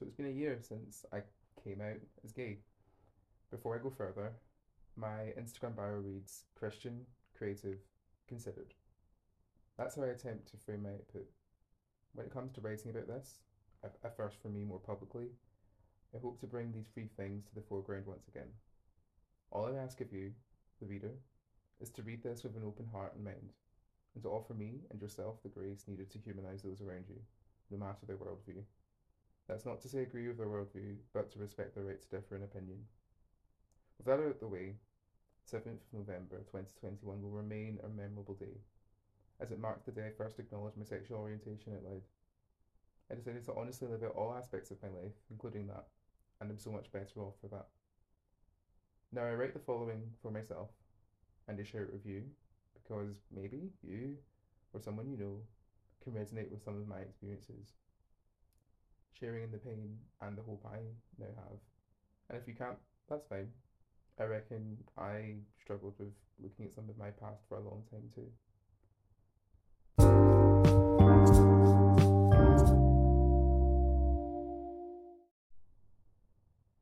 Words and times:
So 0.00 0.06
it's 0.06 0.16
been 0.16 0.28
a 0.28 0.30
year 0.30 0.58
since 0.62 1.04
I 1.12 1.20
came 1.62 1.82
out 1.82 2.00
as 2.24 2.32
gay. 2.32 2.60
Before 3.50 3.76
I 3.76 3.82
go 3.82 3.90
further, 3.90 4.32
my 4.96 5.34
Instagram 5.38 5.76
bio 5.76 6.00
reads 6.00 6.44
Christian, 6.58 7.02
creative, 7.36 7.76
considered. 8.26 8.72
That's 9.76 9.96
how 9.96 10.04
I 10.04 10.06
attempt 10.06 10.50
to 10.50 10.56
frame 10.56 10.84
my 10.84 10.88
output. 10.88 11.28
When 12.14 12.24
it 12.24 12.32
comes 12.32 12.50
to 12.52 12.62
writing 12.62 12.90
about 12.90 13.08
this, 13.08 13.40
a, 13.84 14.08
first 14.08 14.40
for 14.40 14.48
me 14.48 14.64
more 14.64 14.78
publicly, 14.78 15.26
I 16.14 16.18
hope 16.22 16.40
to 16.40 16.46
bring 16.46 16.72
these 16.72 16.88
three 16.94 17.10
things 17.18 17.44
to 17.44 17.54
the 17.54 17.66
foreground 17.68 18.06
once 18.06 18.26
again. 18.26 18.48
All 19.50 19.66
I 19.66 19.82
ask 19.82 20.00
of 20.00 20.14
you, 20.14 20.32
the 20.80 20.86
reader, 20.86 21.12
is 21.78 21.90
to 21.90 22.02
read 22.02 22.22
this 22.22 22.42
with 22.42 22.56
an 22.56 22.64
open 22.66 22.86
heart 22.90 23.16
and 23.16 23.24
mind, 23.24 23.52
and 24.14 24.22
to 24.22 24.30
offer 24.30 24.54
me 24.54 24.80
and 24.90 25.02
yourself 25.02 25.42
the 25.42 25.50
grace 25.50 25.84
needed 25.86 26.10
to 26.10 26.18
humanize 26.18 26.62
those 26.62 26.80
around 26.80 27.04
you, 27.06 27.20
no 27.70 27.76
matter 27.76 28.06
their 28.06 28.16
worldview. 28.16 28.62
That's 29.48 29.66
not 29.66 29.80
to 29.82 29.88
say 29.88 30.02
agree 30.02 30.28
with 30.28 30.38
their 30.38 30.46
worldview, 30.46 30.96
but 31.12 31.30
to 31.32 31.38
respect 31.38 31.74
their 31.74 31.84
right 31.84 32.00
to 32.00 32.08
differ 32.08 32.36
in 32.36 32.42
opinion. 32.42 32.78
With 33.98 34.06
that 34.06 34.20
out 34.20 34.30
of 34.30 34.40
the 34.40 34.48
way, 34.48 34.76
7th 35.50 35.66
of 35.66 35.92
November 35.92 36.38
2021 36.38 37.22
will 37.22 37.30
remain 37.30 37.78
a 37.82 37.88
memorable 37.88 38.34
day, 38.34 38.60
as 39.40 39.50
it 39.50 39.58
marked 39.58 39.86
the 39.86 39.92
day 39.92 40.06
I 40.06 40.10
first 40.10 40.38
acknowledged 40.38 40.76
my 40.76 40.84
sexual 40.84 41.18
orientation 41.18 41.74
out 41.74 41.84
loud. 41.84 42.02
I 43.10 43.16
decided 43.16 43.44
to 43.46 43.54
honestly 43.54 43.88
live 43.88 44.04
out 44.04 44.14
all 44.14 44.32
aspects 44.32 44.70
of 44.70 44.80
my 44.82 44.88
life, 44.88 45.16
including 45.30 45.66
that, 45.66 45.86
and 46.40 46.50
I'm 46.50 46.58
so 46.58 46.70
much 46.70 46.92
better 46.92 47.20
off 47.20 47.34
for 47.40 47.48
that. 47.48 47.66
Now 49.12 49.24
I 49.24 49.34
write 49.34 49.52
the 49.52 49.58
following 49.58 50.02
for 50.22 50.30
myself, 50.30 50.68
and 51.48 51.58
I 51.58 51.64
share 51.64 51.82
it 51.82 51.92
with 51.92 52.06
you, 52.06 52.22
because 52.74 53.16
maybe 53.34 53.70
you, 53.82 54.16
or 54.72 54.80
someone 54.80 55.10
you 55.10 55.16
know, 55.16 55.38
can 56.04 56.12
resonate 56.12 56.50
with 56.50 56.62
some 56.62 56.76
of 56.76 56.86
my 56.86 56.98
experiences. 56.98 57.72
Sharing 59.18 59.44
in 59.44 59.50
the 59.50 59.58
pain 59.58 59.98
and 60.22 60.36
the 60.36 60.42
hope 60.42 60.64
I 60.66 60.78
now 61.18 61.26
have. 61.36 61.58
And 62.28 62.38
if 62.38 62.48
you 62.48 62.54
can't, 62.54 62.78
that's 63.08 63.26
fine. 63.26 63.48
I 64.18 64.24
reckon 64.24 64.76
I 64.98 65.36
struggled 65.62 65.94
with 65.98 66.12
looking 66.42 66.66
at 66.66 66.74
some 66.74 66.88
of 66.88 66.98
my 66.98 67.10
past 67.10 67.42
for 67.48 67.56
a 67.56 67.60
long 67.60 67.82
time 67.90 68.08
too. 68.14 68.30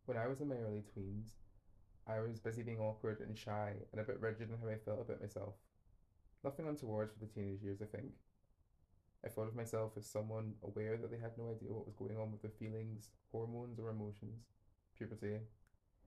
When 0.07 0.17
I 0.17 0.27
was 0.27 0.41
in 0.41 0.49
my 0.49 0.57
early 0.57 0.83
tweens, 0.97 1.31
I 2.09 2.21
was 2.21 2.41
busy 2.41 2.63
being 2.63 2.81
awkward 2.81 3.21
and 3.21 3.37
shy 3.37 3.75
and 3.93 4.01
a 4.01 4.05
bit 4.05 4.21
rigid 4.21 4.51
in 4.51 4.57
how 4.61 4.69
I 4.69 4.79
felt 4.79 5.03
about 5.03 5.21
myself. 5.21 5.55
Nothing 6.43 6.67
untoward 6.67 7.11
for 7.13 7.19
the 7.19 7.27
teenage 7.31 7.63
years, 7.63 7.83
I 7.83 7.85
think. 7.85 8.13
I 9.25 9.29
thought 9.29 9.49
of 9.49 9.57
myself 9.57 9.93
as 9.97 10.07
someone 10.07 10.55
aware 10.63 10.97
that 10.97 11.11
they 11.11 11.19
had 11.19 11.37
no 11.37 11.51
idea 11.51 11.73
what 11.73 11.87
was 11.87 11.97
going 11.97 12.17
on 12.17 12.31
with 12.31 12.43
their 12.43 12.53
feelings, 12.59 13.11
hormones, 13.33 13.79
or 13.79 13.91
emotions. 13.91 14.47
Puberty 14.97 15.39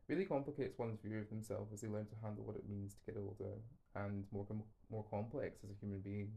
really 0.07 0.25
complicates 0.25 0.77
one's 0.77 0.99
view 0.99 1.19
of 1.19 1.29
themselves 1.29 1.71
as 1.73 1.81
they 1.81 1.87
learn 1.87 2.07
to 2.07 2.15
handle 2.23 2.43
what 2.43 2.55
it 2.55 2.69
means 2.69 2.93
to 2.93 3.11
get 3.11 3.21
older 3.21 3.55
and 3.95 4.25
more 4.31 4.45
com- 4.45 4.63
more 4.89 5.05
complex 5.09 5.63
as 5.63 5.71
a 5.71 5.79
human 5.79 5.99
being. 5.99 6.31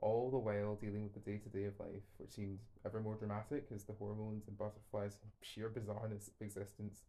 All 0.00 0.30
the 0.30 0.38
while 0.38 0.76
dealing 0.76 1.02
with 1.02 1.14
the 1.14 1.20
day 1.20 1.38
to 1.38 1.48
day 1.48 1.64
of 1.64 1.80
life, 1.80 2.06
which 2.18 2.30
seemed 2.30 2.60
ever 2.86 3.00
more 3.00 3.16
dramatic 3.16 3.66
as 3.74 3.84
the 3.84 3.94
hormones 3.94 4.46
and 4.46 4.56
butterflies 4.56 5.18
and 5.22 5.32
sheer 5.42 5.68
bizarreness 5.68 6.28
of 6.28 6.40
existence 6.40 7.02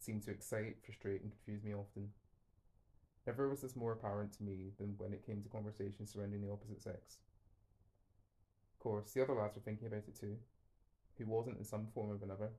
seemed 0.00 0.22
to 0.24 0.30
excite, 0.30 0.76
frustrate, 0.84 1.22
and 1.22 1.30
confuse 1.30 1.62
me 1.62 1.74
often. 1.74 2.08
Never 3.26 3.48
was 3.48 3.60
this 3.60 3.76
more 3.76 3.92
apparent 3.92 4.32
to 4.34 4.42
me 4.42 4.72
than 4.78 4.94
when 4.98 5.12
it 5.12 5.24
came 5.24 5.42
to 5.42 5.48
conversations 5.48 6.12
surrounding 6.12 6.42
the 6.42 6.52
opposite 6.52 6.82
sex. 6.82 7.18
Course, 8.84 9.12
the 9.12 9.22
other 9.22 9.32
lads 9.32 9.56
were 9.56 9.62
thinking 9.62 9.86
about 9.86 10.04
it 10.06 10.20
too. 10.20 10.36
Who 11.16 11.24
wasn't 11.24 11.56
in 11.56 11.64
some 11.64 11.86
form 11.94 12.10
or 12.10 12.18
another? 12.22 12.50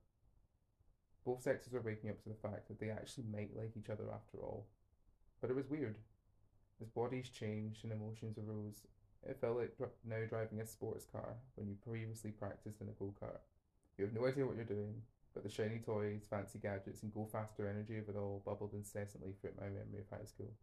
Both 1.24 1.44
sexes 1.44 1.72
were 1.72 1.82
waking 1.82 2.10
up 2.10 2.20
to 2.24 2.30
the 2.30 2.42
fact 2.50 2.68
that 2.68 2.80
they 2.80 2.90
actually 2.90 3.26
might 3.32 3.56
like 3.56 3.78
each 3.78 3.92
other 3.92 4.10
after 4.12 4.40
all. 4.40 4.66
But 5.40 5.52
it 5.52 5.56
was 5.56 5.70
weird. 5.70 5.98
As 6.82 6.90
bodies 6.90 7.30
changed 7.30 7.84
and 7.84 7.94
emotions 7.94 8.40
arose, 8.40 8.82
it 9.22 9.38
felt 9.40 9.58
like 9.58 9.78
dr- 9.78 9.92
now 10.04 10.26
driving 10.28 10.62
a 10.62 10.66
sports 10.66 11.06
car 11.06 11.36
when 11.54 11.68
you 11.68 11.76
previously 11.86 12.32
practiced 12.32 12.82
in 12.82 12.90
a 12.90 12.92
go 12.94 13.14
kart. 13.22 13.46
You 14.00 14.06
have 14.06 14.14
no 14.16 14.26
idea 14.26 14.48
what 14.48 14.56
you're 14.56 14.66
doing, 14.66 15.04
but 15.36 15.44
the 15.44 15.50
shiny 15.50 15.78
toys, 15.78 16.26
fancy 16.28 16.58
gadgets, 16.58 17.04
and 17.04 17.14
go 17.14 17.30
faster 17.32 17.68
energy 17.68 18.00
of 18.00 18.10
it 18.10 18.18
all 18.18 18.42
bubbled 18.44 18.74
incessantly 18.74 19.34
throughout 19.40 19.62
my 19.62 19.68
memory 19.68 20.02
of 20.02 20.10
high 20.10 20.26
school. 20.26 20.56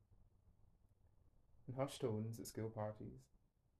In 1.69 1.75
hushed 1.75 2.01
tones 2.01 2.41
at 2.41 2.49
school 2.49 2.69
parties, 2.69 3.31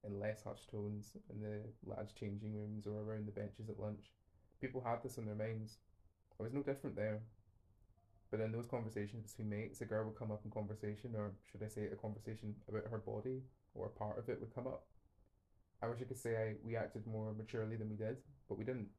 in 0.05 0.19
less 0.19 0.43
hushed 0.43 0.69
tones 0.69 1.13
in 1.29 1.41
the 1.41 1.61
lads' 1.85 2.13
changing 2.13 2.53
rooms 2.53 2.85
or 2.85 3.01
around 3.01 3.27
the 3.27 3.31
benches 3.31 3.69
at 3.69 3.79
lunch, 3.79 4.11
people 4.59 4.81
had 4.81 5.01
this 5.01 5.17
on 5.17 5.25
their 5.25 5.35
minds. 5.35 5.77
I 6.39 6.43
was 6.43 6.53
no 6.53 6.61
different 6.61 6.95
there. 6.95 7.21
But 8.31 8.39
in 8.39 8.51
those 8.51 8.65
conversations 8.65 9.31
between 9.31 9.49
mates, 9.49 9.81
a 9.81 9.85
girl 9.85 10.05
would 10.05 10.17
come 10.17 10.31
up 10.31 10.41
in 10.43 10.51
conversation, 10.51 11.13
or 11.15 11.33
should 11.51 11.61
I 11.63 11.67
say, 11.67 11.85
a 11.85 11.95
conversation 11.95 12.55
about 12.67 12.89
her 12.89 12.97
body, 12.97 13.43
or 13.75 13.85
a 13.85 13.99
part 13.99 14.17
of 14.17 14.27
it 14.27 14.39
would 14.39 14.55
come 14.55 14.67
up. 14.67 14.85
I 15.81 15.87
wish 15.87 15.99
I 16.01 16.05
could 16.05 16.17
say 16.17 16.35
I, 16.35 16.55
we 16.63 16.75
acted 16.75 17.05
more 17.05 17.33
maturely 17.33 17.75
than 17.75 17.89
we 17.89 17.95
did, 17.95 18.17
but 18.49 18.57
we 18.57 18.63
didn't. 18.63 18.89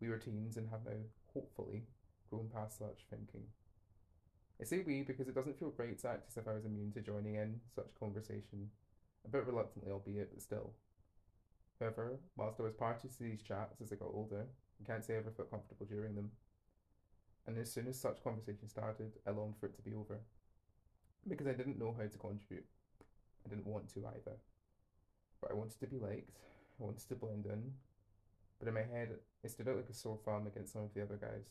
We 0.00 0.08
were 0.08 0.18
teens 0.18 0.56
and 0.56 0.68
have 0.70 0.84
now, 0.84 0.98
hopefully, 1.32 1.82
grown 2.30 2.48
past 2.52 2.78
such 2.78 3.06
thinking. 3.08 3.44
I 4.60 4.64
say 4.64 4.82
we 4.86 5.02
because 5.02 5.28
it 5.28 5.34
doesn't 5.34 5.58
feel 5.58 5.70
great 5.70 6.00
to 6.00 6.08
act 6.08 6.28
as 6.28 6.36
if 6.36 6.48
I 6.48 6.54
was 6.54 6.64
immune 6.64 6.92
to 6.92 7.00
joining 7.00 7.36
in 7.36 7.60
such 7.74 7.94
conversation, 7.98 8.70
a 9.24 9.28
bit 9.28 9.46
reluctantly, 9.46 9.90
albeit, 9.90 10.32
but 10.32 10.42
still. 10.42 10.72
However, 11.80 12.18
whilst 12.36 12.60
I 12.60 12.64
was 12.64 12.74
party 12.74 13.08
to 13.08 13.22
these 13.22 13.42
chats 13.42 13.80
as 13.80 13.92
I 13.92 13.96
got 13.96 14.12
older, 14.12 14.46
I 14.80 14.84
can't 14.86 15.04
say 15.04 15.14
I 15.14 15.18
ever 15.18 15.30
felt 15.30 15.50
comfortable 15.50 15.86
during 15.86 16.14
them. 16.14 16.30
And 17.46 17.58
as 17.58 17.72
soon 17.72 17.88
as 17.88 18.00
such 18.00 18.22
conversation 18.24 18.68
started, 18.68 19.12
I 19.26 19.30
longed 19.30 19.56
for 19.58 19.66
it 19.66 19.76
to 19.76 19.82
be 19.82 19.94
over. 19.94 20.20
Because 21.28 21.46
I 21.46 21.52
didn't 21.52 21.78
know 21.78 21.94
how 21.96 22.06
to 22.06 22.18
contribute. 22.18 22.66
I 23.44 23.48
didn't 23.48 23.66
want 23.66 23.92
to 23.94 24.06
either. 24.06 24.36
But 25.40 25.50
I 25.50 25.54
wanted 25.54 25.78
to 25.80 25.86
be 25.86 25.98
liked, 25.98 26.38
I 26.80 26.84
wanted 26.84 27.06
to 27.08 27.14
blend 27.14 27.46
in. 27.46 27.72
But 28.58 28.68
in 28.68 28.74
my 28.74 28.82
head, 28.82 29.10
it 29.42 29.50
stood 29.50 29.68
out 29.68 29.76
like 29.76 29.90
a 29.90 29.94
sore 29.94 30.18
thumb 30.24 30.46
against 30.46 30.72
some 30.72 30.82
of 30.82 30.94
the 30.94 31.02
other 31.02 31.18
guys. 31.20 31.50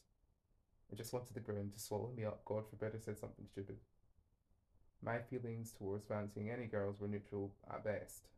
I 0.92 0.96
just 0.96 1.14
wanted 1.14 1.34
the 1.34 1.40
ground 1.40 1.74
to 1.74 1.80
swallow 1.80 2.12
me 2.16 2.26
up, 2.26 2.44
God 2.46 2.64
forbid 2.70 2.94
I 2.96 3.00
said 3.00 3.20
something 3.20 3.46
stupid. 3.46 3.78
My 5.06 5.20
feelings 5.20 5.74
towards 5.78 6.06
fancying 6.06 6.50
any 6.50 6.66
girls 6.66 7.00
were 7.00 7.10
neutral 7.10 7.52
at 7.70 7.84
best. 7.84 8.30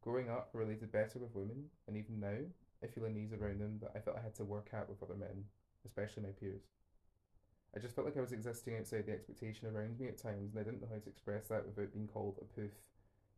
Growing 0.00 0.30
up, 0.30 0.48
I 0.54 0.58
related 0.58 0.90
better 0.90 1.18
with 1.18 1.34
women, 1.34 1.66
and 1.86 1.98
even 1.98 2.18
now, 2.18 2.38
I 2.82 2.86
feel 2.86 3.04
unease 3.04 3.34
around 3.34 3.60
them 3.60 3.78
that 3.82 3.92
I 3.94 3.98
felt 4.00 4.16
I 4.16 4.22
had 4.22 4.34
to 4.36 4.44
work 4.44 4.70
out 4.72 4.88
with 4.88 5.02
other 5.02 5.18
men, 5.18 5.44
especially 5.84 6.22
my 6.22 6.30
peers. 6.30 6.62
I 7.74 7.78
just 7.78 7.94
felt 7.94 8.06
like 8.06 8.16
I 8.16 8.22
was 8.22 8.32
existing 8.32 8.78
outside 8.78 9.04
the 9.04 9.12
expectation 9.12 9.68
around 9.68 10.00
me 10.00 10.08
at 10.08 10.16
times, 10.16 10.54
and 10.54 10.60
I 10.60 10.62
didn't 10.62 10.80
know 10.80 10.88
how 10.90 10.98
to 10.98 11.10
express 11.10 11.48
that 11.48 11.66
without 11.66 11.92
being 11.92 12.08
called 12.08 12.38
a 12.40 12.44
poof, 12.44 12.72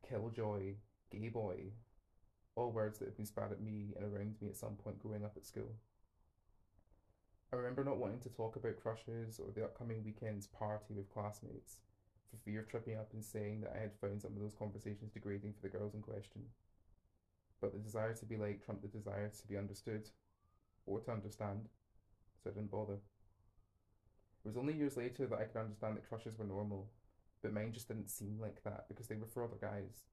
killjoy, 0.08 0.74
gay 1.10 1.28
boy, 1.30 1.72
all 2.54 2.70
words 2.70 3.00
that 3.00 3.06
have 3.06 3.16
been 3.16 3.26
spat 3.26 3.50
at 3.50 3.60
me 3.60 3.94
and 3.96 4.04
around 4.04 4.36
me 4.40 4.48
at 4.48 4.56
some 4.56 4.76
point 4.76 5.02
growing 5.02 5.24
up 5.24 5.36
at 5.36 5.46
school. 5.46 5.74
I 7.52 7.56
remember 7.56 7.82
not 7.82 7.98
wanting 7.98 8.20
to 8.20 8.28
talk 8.28 8.54
about 8.54 8.80
crushes 8.80 9.40
or 9.40 9.50
the 9.52 9.64
upcoming 9.64 10.04
weekend's 10.04 10.46
party 10.46 10.94
with 10.94 11.12
classmates, 11.12 11.78
for 12.30 12.36
fear 12.44 12.60
of 12.60 12.68
tripping 12.68 12.96
up 12.96 13.12
and 13.12 13.24
saying 13.24 13.60
that 13.62 13.74
I 13.76 13.80
had 13.80 13.98
found 14.00 14.22
some 14.22 14.32
of 14.32 14.40
those 14.40 14.54
conversations 14.58 15.12
degrading 15.12 15.54
for 15.54 15.62
the 15.62 15.76
girls 15.76 15.94
in 15.94 16.02
question. 16.02 16.42
But 17.60 17.72
the 17.72 17.78
desire 17.78 18.14
to 18.14 18.26
be 18.26 18.36
liked 18.36 18.64
trumped 18.64 18.82
the 18.82 18.88
desire 18.88 19.28
to 19.28 19.48
be 19.48 19.56
understood, 19.56 20.08
or 20.86 21.00
to 21.00 21.10
understand, 21.10 21.68
so 22.42 22.50
I 22.50 22.54
didn't 22.54 22.70
bother. 22.70 22.94
It 22.94 24.48
was 24.48 24.56
only 24.56 24.74
years 24.74 24.96
later 24.96 25.26
that 25.26 25.38
I 25.38 25.44
could 25.44 25.60
understand 25.60 25.96
that 25.96 26.08
crushes 26.08 26.38
were 26.38 26.44
normal, 26.44 26.88
but 27.42 27.52
mine 27.52 27.72
just 27.72 27.88
didn't 27.88 28.10
seem 28.10 28.38
like 28.40 28.62
that 28.64 28.86
because 28.88 29.06
they 29.06 29.16
were 29.16 29.26
for 29.26 29.44
other 29.44 29.58
guys. 29.60 30.04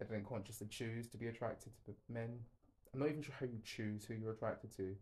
I 0.00 0.04
didn't 0.04 0.28
consciously 0.28 0.68
choose 0.70 1.06
to 1.08 1.16
be 1.16 1.26
attracted 1.26 1.72
to 1.86 1.94
men. 2.08 2.38
I'm 2.92 3.00
not 3.00 3.08
even 3.08 3.22
sure 3.22 3.34
how 3.38 3.46
you 3.46 3.60
choose 3.64 4.04
who 4.04 4.14
you're 4.14 4.32
attracted 4.32 4.74
to. 4.76 4.96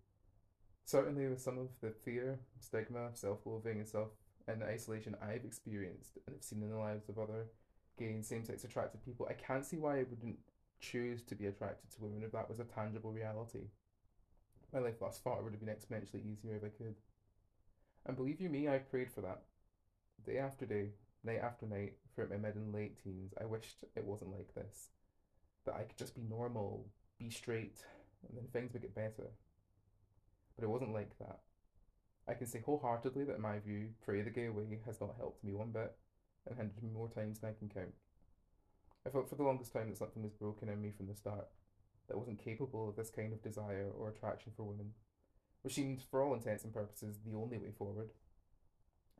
Certainly, 0.85 1.29
with 1.29 1.41
some 1.41 1.59
of 1.59 1.69
the 1.81 1.91
fear, 1.91 2.41
stigma, 2.59 3.11
self 3.15 3.39
loathing, 3.45 3.79
and 3.79 3.89
self 3.89 4.09
and 4.53 4.63
the 4.63 4.67
isolation 4.67 5.17
I've 5.23 5.45
experienced 5.45 6.19
and 6.27 6.35
have 6.35 6.43
seen 6.43 6.63
in 6.63 6.71
the 6.71 6.77
lives 6.77 7.09
of 7.09 7.19
other 7.19 7.47
gay 7.99 8.13
and 8.13 8.25
same 8.25 8.45
sex 8.45 8.65
attracted 8.65 9.05
people, 9.05 9.29
I 9.29 9.35
can't 9.35 9.65
see 9.65 9.77
why 9.77 9.99
I 9.99 10.05
wouldn't 10.09 10.39
choose 10.81 11.23
to 11.23 11.35
be 11.35 11.47
attracted 11.47 11.91
to 11.91 12.03
women 12.03 12.23
if 12.25 12.33
that 12.33 12.49
was 12.49 12.61
a 12.61 12.65
tangible 12.65 13.13
reality. 13.13 13.69
My 14.73 14.81
life 14.81 15.01
thus 15.01 15.19
far 15.19 15.43
would 15.43 15.53
have 15.53 15.65
been 15.65 15.75
exponentially 15.75 16.25
easier 16.25 16.57
if 16.57 16.65
I 16.65 16.69
could. 16.69 16.95
And 18.07 18.17
believe 18.17 18.41
you 18.41 18.49
me, 18.49 18.69
I 18.69 18.79
prayed 18.79 19.11
for 19.11 19.21
that. 19.21 19.43
Day 20.25 20.39
after 20.39 20.65
day, 20.65 20.91
night 21.25 21.41
after 21.43 21.67
night, 21.67 21.95
throughout 22.15 22.31
my 22.31 22.37
mid 22.37 22.55
and 22.55 22.75
late 22.75 23.03
teens, 23.03 23.35
I 23.41 23.45
wished 23.45 23.85
it 23.97 24.05
wasn't 24.05 24.33
like 24.33 24.55
this. 24.55 24.89
That 25.67 25.75
I 25.75 25.83
could 25.83 25.99
just 25.99 26.15
be 26.15 26.23
normal, 26.23 26.87
be 27.19 27.31
straight, 27.31 27.85
and 28.27 28.37
then 28.37 28.47
things 28.53 28.73
would 28.73 28.83
get 28.83 28.95
better. 28.95 29.31
But 30.57 30.65
it 30.65 30.71
wasn't 30.71 30.95
like 30.95 31.19
that. 31.19 31.41
I 32.31 32.35
can 32.35 32.47
say 32.47 32.63
wholeheartedly 32.65 33.25
that 33.25 33.37
in 33.37 33.43
my 33.43 33.59
view, 33.59 33.89
Pray 34.05 34.23
the 34.23 34.31
Gay 34.31 34.47
Away 34.47 34.79
has 34.87 35.01
not 35.01 35.17
helped 35.19 35.43
me 35.43 35.53
one 35.53 35.73
bit, 35.73 35.93
and 36.47 36.57
hindered 36.57 36.81
me 36.81 36.89
more 36.89 37.09
times 37.09 37.41
than 37.41 37.51
I 37.51 37.59
can 37.59 37.69
count. 37.69 37.93
I 39.05 39.11
felt 39.11 39.29
for 39.29 39.35
the 39.35 39.43
longest 39.43 39.73
time 39.73 39.91
that 39.91 39.99
something 39.99 40.23
was 40.23 40.33
broken 40.33 40.69
in 40.69 40.81
me 40.81 40.93
from 40.97 41.09
the 41.09 41.17
start, 41.17 41.49
that 42.07 42.17
wasn't 42.17 42.43
capable 42.43 42.89
of 42.89 42.95
this 42.95 43.11
kind 43.11 43.33
of 43.33 43.43
desire 43.43 43.91
or 43.99 44.11
attraction 44.11 44.53
for 44.57 44.63
women, 44.63 44.93
which 45.63 45.75
seemed, 45.75 46.05
for 46.09 46.23
all 46.23 46.35
intents 46.35 46.63
and 46.63 46.73
purposes, 46.73 47.19
the 47.27 47.37
only 47.37 47.59
way 47.59 47.73
forward. 47.77 48.11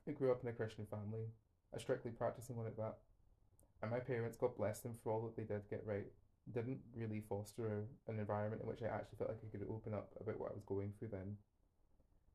I 0.09 0.13
grew 0.13 0.31
up 0.31 0.43
in 0.45 0.49
a 0.49 0.53
Christian 0.53 0.87
family, 0.87 1.27
a 1.75 1.81
strictly 1.81 2.13
practicing 2.13 2.57
one 2.57 2.69
at 2.69 2.77
that, 2.77 2.99
and 3.83 3.91
my 3.91 3.99
parents, 3.99 4.37
God 4.37 4.57
bless 4.57 4.81
them 4.81 4.95
for 5.03 5.11
all 5.11 5.23
that 5.23 5.37
they 5.37 5.53
did 5.53 5.69
get 5.69 5.83
right, 5.85 6.07
didn't 6.53 6.81
really 6.95 7.25
foster 7.29 7.87
an 8.07 8.21
environment 8.21 8.63
in 8.63 8.69
which 8.69 8.83
I 8.83 8.87
actually 8.87 9.19
felt 9.19 9.31
like 9.31 9.41
I 9.45 9.51
could 9.51 9.67
open 9.69 9.95
up 9.95 10.13
about 10.21 10.39
what 10.39 10.53
I 10.53 10.55
was 10.55 10.65
going 10.65 10.93
through 10.99 11.09
then. 11.09 11.37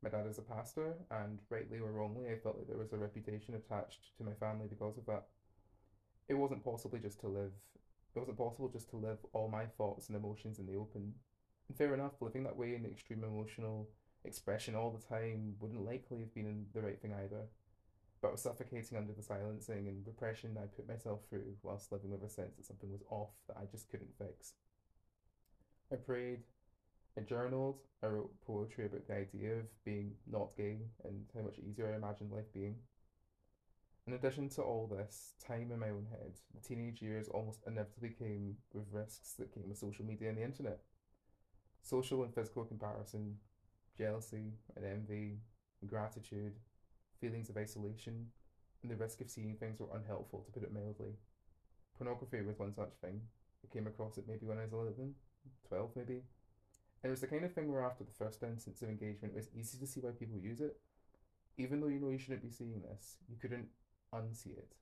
My 0.06 0.12
dad 0.12 0.28
is 0.28 0.38
a 0.38 0.44
pastor, 0.44 0.94
and 1.10 1.40
rightly 1.50 1.80
or 1.80 1.92
wrongly, 1.92 2.30
I 2.30 2.38
felt 2.38 2.60
like 2.60 2.68
there 2.68 2.78
was 2.78 2.94
a 2.94 2.98
reputation 2.98 3.56
attached 3.56 4.16
to 4.20 4.24
my 4.24 4.34
family 4.34 4.68
because 4.70 5.00
of 5.00 5.06
that. 5.08 5.24
It 6.30 6.36
wasn't 6.36 6.64
possibly 6.64 7.00
just 7.00 7.20
to 7.22 7.28
live. 7.28 7.54
It 8.16 8.20
wasn't 8.20 8.38
possible 8.38 8.70
just 8.70 8.88
to 8.92 8.98
live 8.98 9.18
all 9.34 9.50
my 9.50 9.66
thoughts 9.66 10.08
and 10.08 10.16
emotions 10.16 10.60
in 10.60 10.68
the 10.68 10.76
open. 10.76 11.16
And 11.68 11.76
fair 11.76 11.96
enough, 11.96 12.22
living 12.22 12.44
that 12.44 12.56
way 12.56 12.76
in 12.76 12.84
the 12.84 12.92
extreme 12.92 13.24
emotional 13.24 13.90
expression 14.24 14.76
all 14.76 14.92
the 14.92 15.04
time 15.04 15.56
wouldn't 15.60 15.84
likely 15.84 16.20
have 16.20 16.36
been 16.36 16.68
the 16.76 16.84
right 16.84 17.02
thing 17.02 17.14
either. 17.14 17.48
But 18.22 18.28
I 18.28 18.32
was 18.34 18.42
suffocating 18.42 19.00
under 19.00 19.14
the 19.14 19.24
silencing 19.24 19.88
and 19.88 20.06
repression 20.06 20.56
I 20.56 20.68
put 20.68 20.88
myself 20.88 21.22
through 21.32 21.56
whilst 21.64 21.92
living 21.92 22.12
with 22.12 22.22
a 22.22 22.30
sense 22.30 22.58
that 22.58 22.68
something 22.68 22.92
was 22.92 23.02
off 23.10 23.32
that 23.48 23.58
I 23.58 23.66
just 23.72 23.90
couldn't 23.90 24.14
fix. 24.20 24.54
I 25.92 25.96
prayed, 25.96 26.44
I 27.18 27.22
journaled, 27.22 27.80
I 28.04 28.08
wrote 28.08 28.32
poetry 28.46 28.86
about 28.86 29.08
the 29.08 29.16
idea 29.16 29.54
of 29.54 29.84
being 29.86 30.12
not 30.30 30.56
gay 30.58 30.80
and 31.06 31.26
how 31.34 31.42
much 31.42 31.60
easier 31.60 31.92
I 31.92 31.96
imagined 31.96 32.32
life 32.32 32.52
being. 32.54 32.76
In 34.08 34.14
addition 34.14 34.50
to 34.50 34.62
all 34.62 34.86
this, 34.86 35.34
time 35.44 35.72
in 35.72 35.80
my 35.80 35.90
own 35.90 36.06
head, 36.12 36.34
the 36.54 36.62
teenage 36.62 37.02
years 37.02 37.28
almost 37.30 37.62
inevitably 37.66 38.10
came 38.10 38.58
with 38.74 38.92
risks 38.92 39.34
that 39.40 39.54
came 39.54 39.70
with 39.70 39.78
social 39.78 40.06
media 40.06 40.30
and 40.30 40.38
the 40.38 40.44
internet. 40.44 40.82
Social 41.82 42.24
and 42.24 42.34
physical 42.34 42.66
comparison, 42.66 43.38
jealousy 43.98 44.54
and 44.76 44.86
envy, 44.86 45.40
gratitude, 45.88 46.54
feelings 47.20 47.50
of 47.50 47.58
isolation, 47.58 48.28
and 48.84 48.92
the 48.92 48.96
risk 48.96 49.22
of 49.22 49.30
seeing 49.30 49.56
things 49.56 49.80
were 49.80 49.96
unhelpful, 49.96 50.44
to 50.44 50.52
put 50.52 50.64
it 50.64 50.74
mildly. 50.74 51.16
Pornography 51.98 52.42
was 52.42 52.60
one 52.60 52.74
such 52.76 52.94
thing. 53.02 53.22
I 53.64 53.74
came 53.74 53.88
across 53.88 54.18
it 54.18 54.26
maybe 54.28 54.46
when 54.46 54.60
I 54.60 54.66
was 54.66 54.74
11, 54.74 55.16
12 55.70 55.92
maybe. 55.96 56.22
It 57.06 57.12
was 57.12 57.22
the 57.22 57.28
kind 57.28 57.46
of 57.46 57.54
thing 57.54 57.72
where 57.72 57.84
after 57.84 58.04
the 58.04 58.12
first 58.12 58.42
instance 58.42 58.82
of 58.82 58.90
engagement, 58.90 59.36
it 59.36 59.38
was 59.38 59.50
easy 59.56 59.78
to 59.78 59.86
see 59.86 60.00
why 60.00 60.10
people 60.10 60.40
use 60.40 60.60
it. 60.60 60.76
Even 61.56 61.80
though 61.80 61.88
you 61.88 62.00
know 62.00 62.10
you 62.10 62.18
shouldn't 62.18 62.42
be 62.42 62.50
seeing 62.50 62.82
this, 62.82 63.18
you 63.30 63.38
couldn't 63.40 63.68
unsee 64.12 64.58
it. 64.58 64.74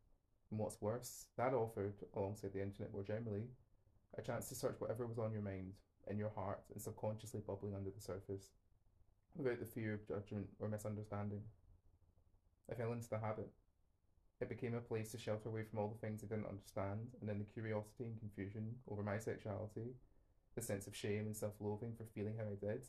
And 0.49 0.57
what's 0.57 0.81
worse, 0.81 1.25
that 1.35 1.53
offered, 1.53 1.95
alongside 2.15 2.53
the 2.53 2.61
internet 2.61 2.93
more 2.93 3.03
generally, 3.03 3.49
a 4.17 4.21
chance 4.21 4.47
to 4.47 4.55
search 4.55 4.79
whatever 4.79 5.05
was 5.05 5.19
on 5.19 5.33
your 5.33 5.41
mind, 5.41 5.73
in 6.09 6.17
your 6.17 6.29
heart, 6.29 6.61
and 6.71 6.81
subconsciously 6.81 7.41
bubbling 7.45 7.75
under 7.75 7.89
the 7.89 7.99
surface, 7.99 8.51
without 9.35 9.59
the 9.59 9.65
fear 9.65 9.95
of 9.95 10.07
judgment 10.07 10.47
or 10.59 10.69
misunderstanding. 10.69 11.41
I 12.71 12.75
fell 12.75 12.93
into 12.93 13.09
the 13.09 13.19
habit. 13.19 13.49
It 14.39 14.47
became 14.47 14.75
a 14.75 14.79
place 14.79 15.11
to 15.11 15.17
shelter 15.17 15.49
away 15.49 15.63
from 15.63 15.79
all 15.79 15.89
the 15.89 16.07
things 16.07 16.23
I 16.23 16.27
didn't 16.27 16.47
understand, 16.47 16.99
and 17.19 17.27
then 17.27 17.39
the 17.39 17.53
curiosity 17.53 18.05
and 18.05 18.17
confusion 18.17 18.75
over 18.89 19.03
my 19.03 19.17
sexuality, 19.17 19.91
the 20.55 20.61
sense 20.61 20.87
of 20.87 20.95
shame 20.95 21.25
and 21.25 21.35
self 21.35 21.53
loathing 21.59 21.93
for 21.97 22.05
feeling 22.15 22.35
how 22.37 22.45
I 22.45 22.55
did, 22.55 22.85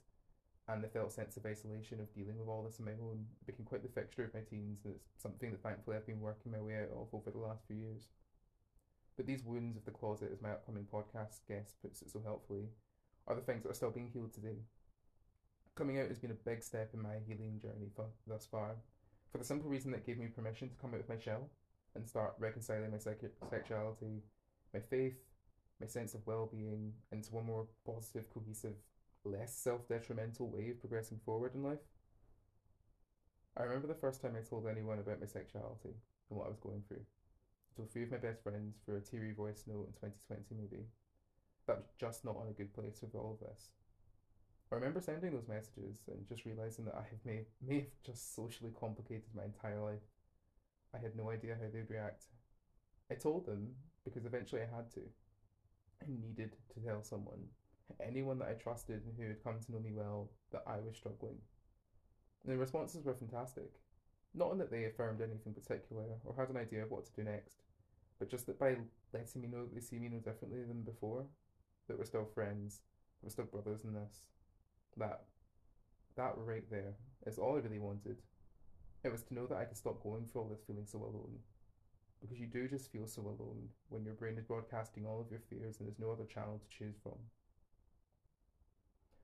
and 0.68 0.82
the 0.82 0.88
felt 0.88 1.12
sense 1.12 1.36
of 1.36 1.46
isolation 1.46 2.00
of 2.00 2.14
dealing 2.14 2.38
with 2.38 2.48
all 2.48 2.62
this 2.62 2.80
on 2.80 2.86
my 2.86 2.92
own 2.92 3.26
became 3.46 3.66
quite 3.66 3.82
the 3.82 3.88
fixture 3.88 4.24
of 4.24 4.34
my 4.34 4.40
teens, 4.40 4.80
and 4.84 4.94
it's 4.94 5.22
something 5.22 5.50
that 5.50 5.62
thankfully 5.62 5.96
I've 5.96 6.06
been 6.06 6.20
working 6.20 6.52
my 6.52 6.60
way 6.60 6.76
out 6.76 6.96
of 6.96 7.08
over 7.12 7.30
the 7.30 7.38
last 7.38 7.66
few 7.66 7.76
years. 7.76 8.08
But 9.16 9.26
these 9.26 9.44
wounds 9.44 9.76
of 9.76 9.84
the 9.84 9.90
closet, 9.90 10.30
as 10.32 10.42
my 10.42 10.50
upcoming 10.50 10.86
podcast 10.92 11.46
guest 11.46 11.76
puts 11.82 12.02
it 12.02 12.10
so 12.10 12.20
helpfully, 12.24 12.68
are 13.26 13.34
the 13.34 13.42
things 13.42 13.62
that 13.62 13.70
are 13.70 13.74
still 13.74 13.90
being 13.90 14.10
healed 14.12 14.32
today. 14.32 14.58
Coming 15.76 16.00
out 16.00 16.08
has 16.08 16.18
been 16.18 16.30
a 16.30 16.48
big 16.48 16.62
step 16.62 16.90
in 16.94 17.02
my 17.02 17.16
healing 17.26 17.60
journey 17.60 17.90
for, 17.94 18.06
thus 18.26 18.46
far, 18.46 18.76
for 19.30 19.38
the 19.38 19.44
simple 19.44 19.68
reason 19.68 19.90
that 19.90 19.98
it 19.98 20.06
gave 20.06 20.18
me 20.18 20.26
permission 20.26 20.68
to 20.68 20.76
come 20.76 20.94
out 20.94 21.00
of 21.00 21.08
my 21.08 21.18
shell 21.18 21.50
and 21.94 22.08
start 22.08 22.34
reconciling 22.38 22.90
my 22.90 22.98
sexuality, 22.98 24.22
my 24.72 24.80
faith, 24.80 25.16
my 25.80 25.86
sense 25.86 26.14
of 26.14 26.26
well 26.26 26.48
being 26.50 26.92
into 27.12 27.32
one 27.32 27.46
more 27.46 27.66
positive, 27.84 28.30
cohesive, 28.32 28.76
less 29.24 29.56
self 29.56 29.88
detrimental 29.88 30.48
way 30.48 30.70
of 30.70 30.80
progressing 30.80 31.20
forward 31.24 31.54
in 31.54 31.62
life. 31.62 31.84
I 33.56 33.62
remember 33.62 33.86
the 33.86 33.94
first 33.94 34.20
time 34.20 34.34
I 34.36 34.42
told 34.42 34.66
anyone 34.66 34.98
about 34.98 35.20
my 35.20 35.26
sexuality 35.26 35.94
and 36.28 36.38
what 36.38 36.46
I 36.46 36.50
was 36.50 36.58
going 36.58 36.82
through. 36.88 37.02
I 37.02 37.70
told 37.76 37.90
three 37.90 38.02
of 38.02 38.10
my 38.10 38.18
best 38.18 38.42
friends 38.42 38.78
through 38.84 38.96
a 38.96 39.00
teary 39.00 39.32
voice 39.32 39.64
note 39.66 39.86
in 39.86 40.10
2020, 40.10 40.42
maybe. 40.58 40.84
That 41.66 41.78
was 41.78 41.86
just 41.98 42.24
not 42.24 42.36
on 42.36 42.48
a 42.48 42.52
good 42.52 42.74
place 42.74 42.98
with 43.00 43.14
all 43.14 43.38
of 43.40 43.46
this. 43.46 43.70
I 44.72 44.76
remember 44.76 45.00
sending 45.00 45.32
those 45.32 45.48
messages 45.48 46.02
and 46.08 46.26
just 46.28 46.44
realizing 46.44 46.84
that 46.86 46.96
I 46.96 47.02
have 47.02 47.24
may, 47.24 47.46
may 47.64 47.80
have 47.80 48.02
just 48.04 48.34
socially 48.34 48.72
complicated 48.78 49.30
my 49.34 49.44
entire 49.44 49.80
life. 49.80 50.02
I 50.94 50.98
had 50.98 51.16
no 51.16 51.30
idea 51.30 51.54
how 51.54 51.68
they'd 51.72 51.90
react. 51.90 52.24
I 53.10 53.14
told 53.14 53.46
them 53.46 53.74
because 54.04 54.24
eventually 54.26 54.62
I 54.62 54.76
had 54.76 54.90
to. 54.94 55.02
Needed 56.06 56.56
to 56.74 56.80
tell 56.80 57.02
someone, 57.02 57.44
anyone 58.04 58.38
that 58.38 58.48
I 58.48 58.52
trusted 58.54 59.02
and 59.06 59.14
who 59.16 59.28
had 59.28 59.42
come 59.42 59.60
to 59.60 59.72
know 59.72 59.80
me 59.80 59.92
well, 59.92 60.30
that 60.52 60.62
I 60.66 60.76
was 60.80 60.96
struggling. 60.96 61.38
And 62.44 62.52
the 62.52 62.58
responses 62.58 63.04
were 63.04 63.14
fantastic. 63.14 63.70
Not 64.34 64.52
in 64.52 64.58
that 64.58 64.70
they 64.70 64.84
affirmed 64.84 65.20
anything 65.22 65.54
particular 65.54 66.04
or 66.24 66.34
had 66.36 66.50
an 66.50 66.56
idea 66.56 66.82
of 66.82 66.90
what 66.90 67.06
to 67.06 67.12
do 67.12 67.22
next, 67.22 67.62
but 68.18 68.28
just 68.28 68.46
that 68.46 68.58
by 68.58 68.76
letting 69.12 69.42
me 69.42 69.48
know 69.48 69.64
that 69.64 69.74
they 69.74 69.80
see 69.80 69.98
me 69.98 70.08
no 70.08 70.18
differently 70.18 70.62
than 70.62 70.82
before, 70.82 71.24
that 71.88 71.98
we're 71.98 72.04
still 72.04 72.28
friends, 72.34 72.80
we're 73.22 73.30
still 73.30 73.44
brothers 73.44 73.84
in 73.84 73.94
this, 73.94 74.26
that 74.96 75.22
that 76.16 76.34
right 76.36 76.68
there 76.70 76.94
is 77.26 77.38
all 77.38 77.56
I 77.56 77.60
really 77.60 77.78
wanted. 77.78 78.18
It 79.04 79.12
was 79.12 79.22
to 79.24 79.34
know 79.34 79.46
that 79.46 79.58
I 79.58 79.64
could 79.64 79.76
stop 79.76 80.02
going 80.02 80.26
through 80.26 80.42
all 80.42 80.48
this 80.48 80.64
feeling 80.66 80.86
so 80.86 80.98
alone. 80.98 81.38
Because 82.24 82.40
you 82.40 82.46
do 82.46 82.66
just 82.66 82.90
feel 82.90 83.06
so 83.06 83.20
alone 83.20 83.68
when 83.90 84.02
your 84.02 84.14
brain 84.14 84.38
is 84.38 84.44
broadcasting 84.44 85.04
all 85.04 85.20
of 85.20 85.30
your 85.30 85.42
fears 85.50 85.76
and 85.78 85.86
there's 85.86 85.98
no 85.98 86.10
other 86.10 86.24
channel 86.24 86.58
to 86.58 86.78
choose 86.78 86.96
from. 87.02 87.18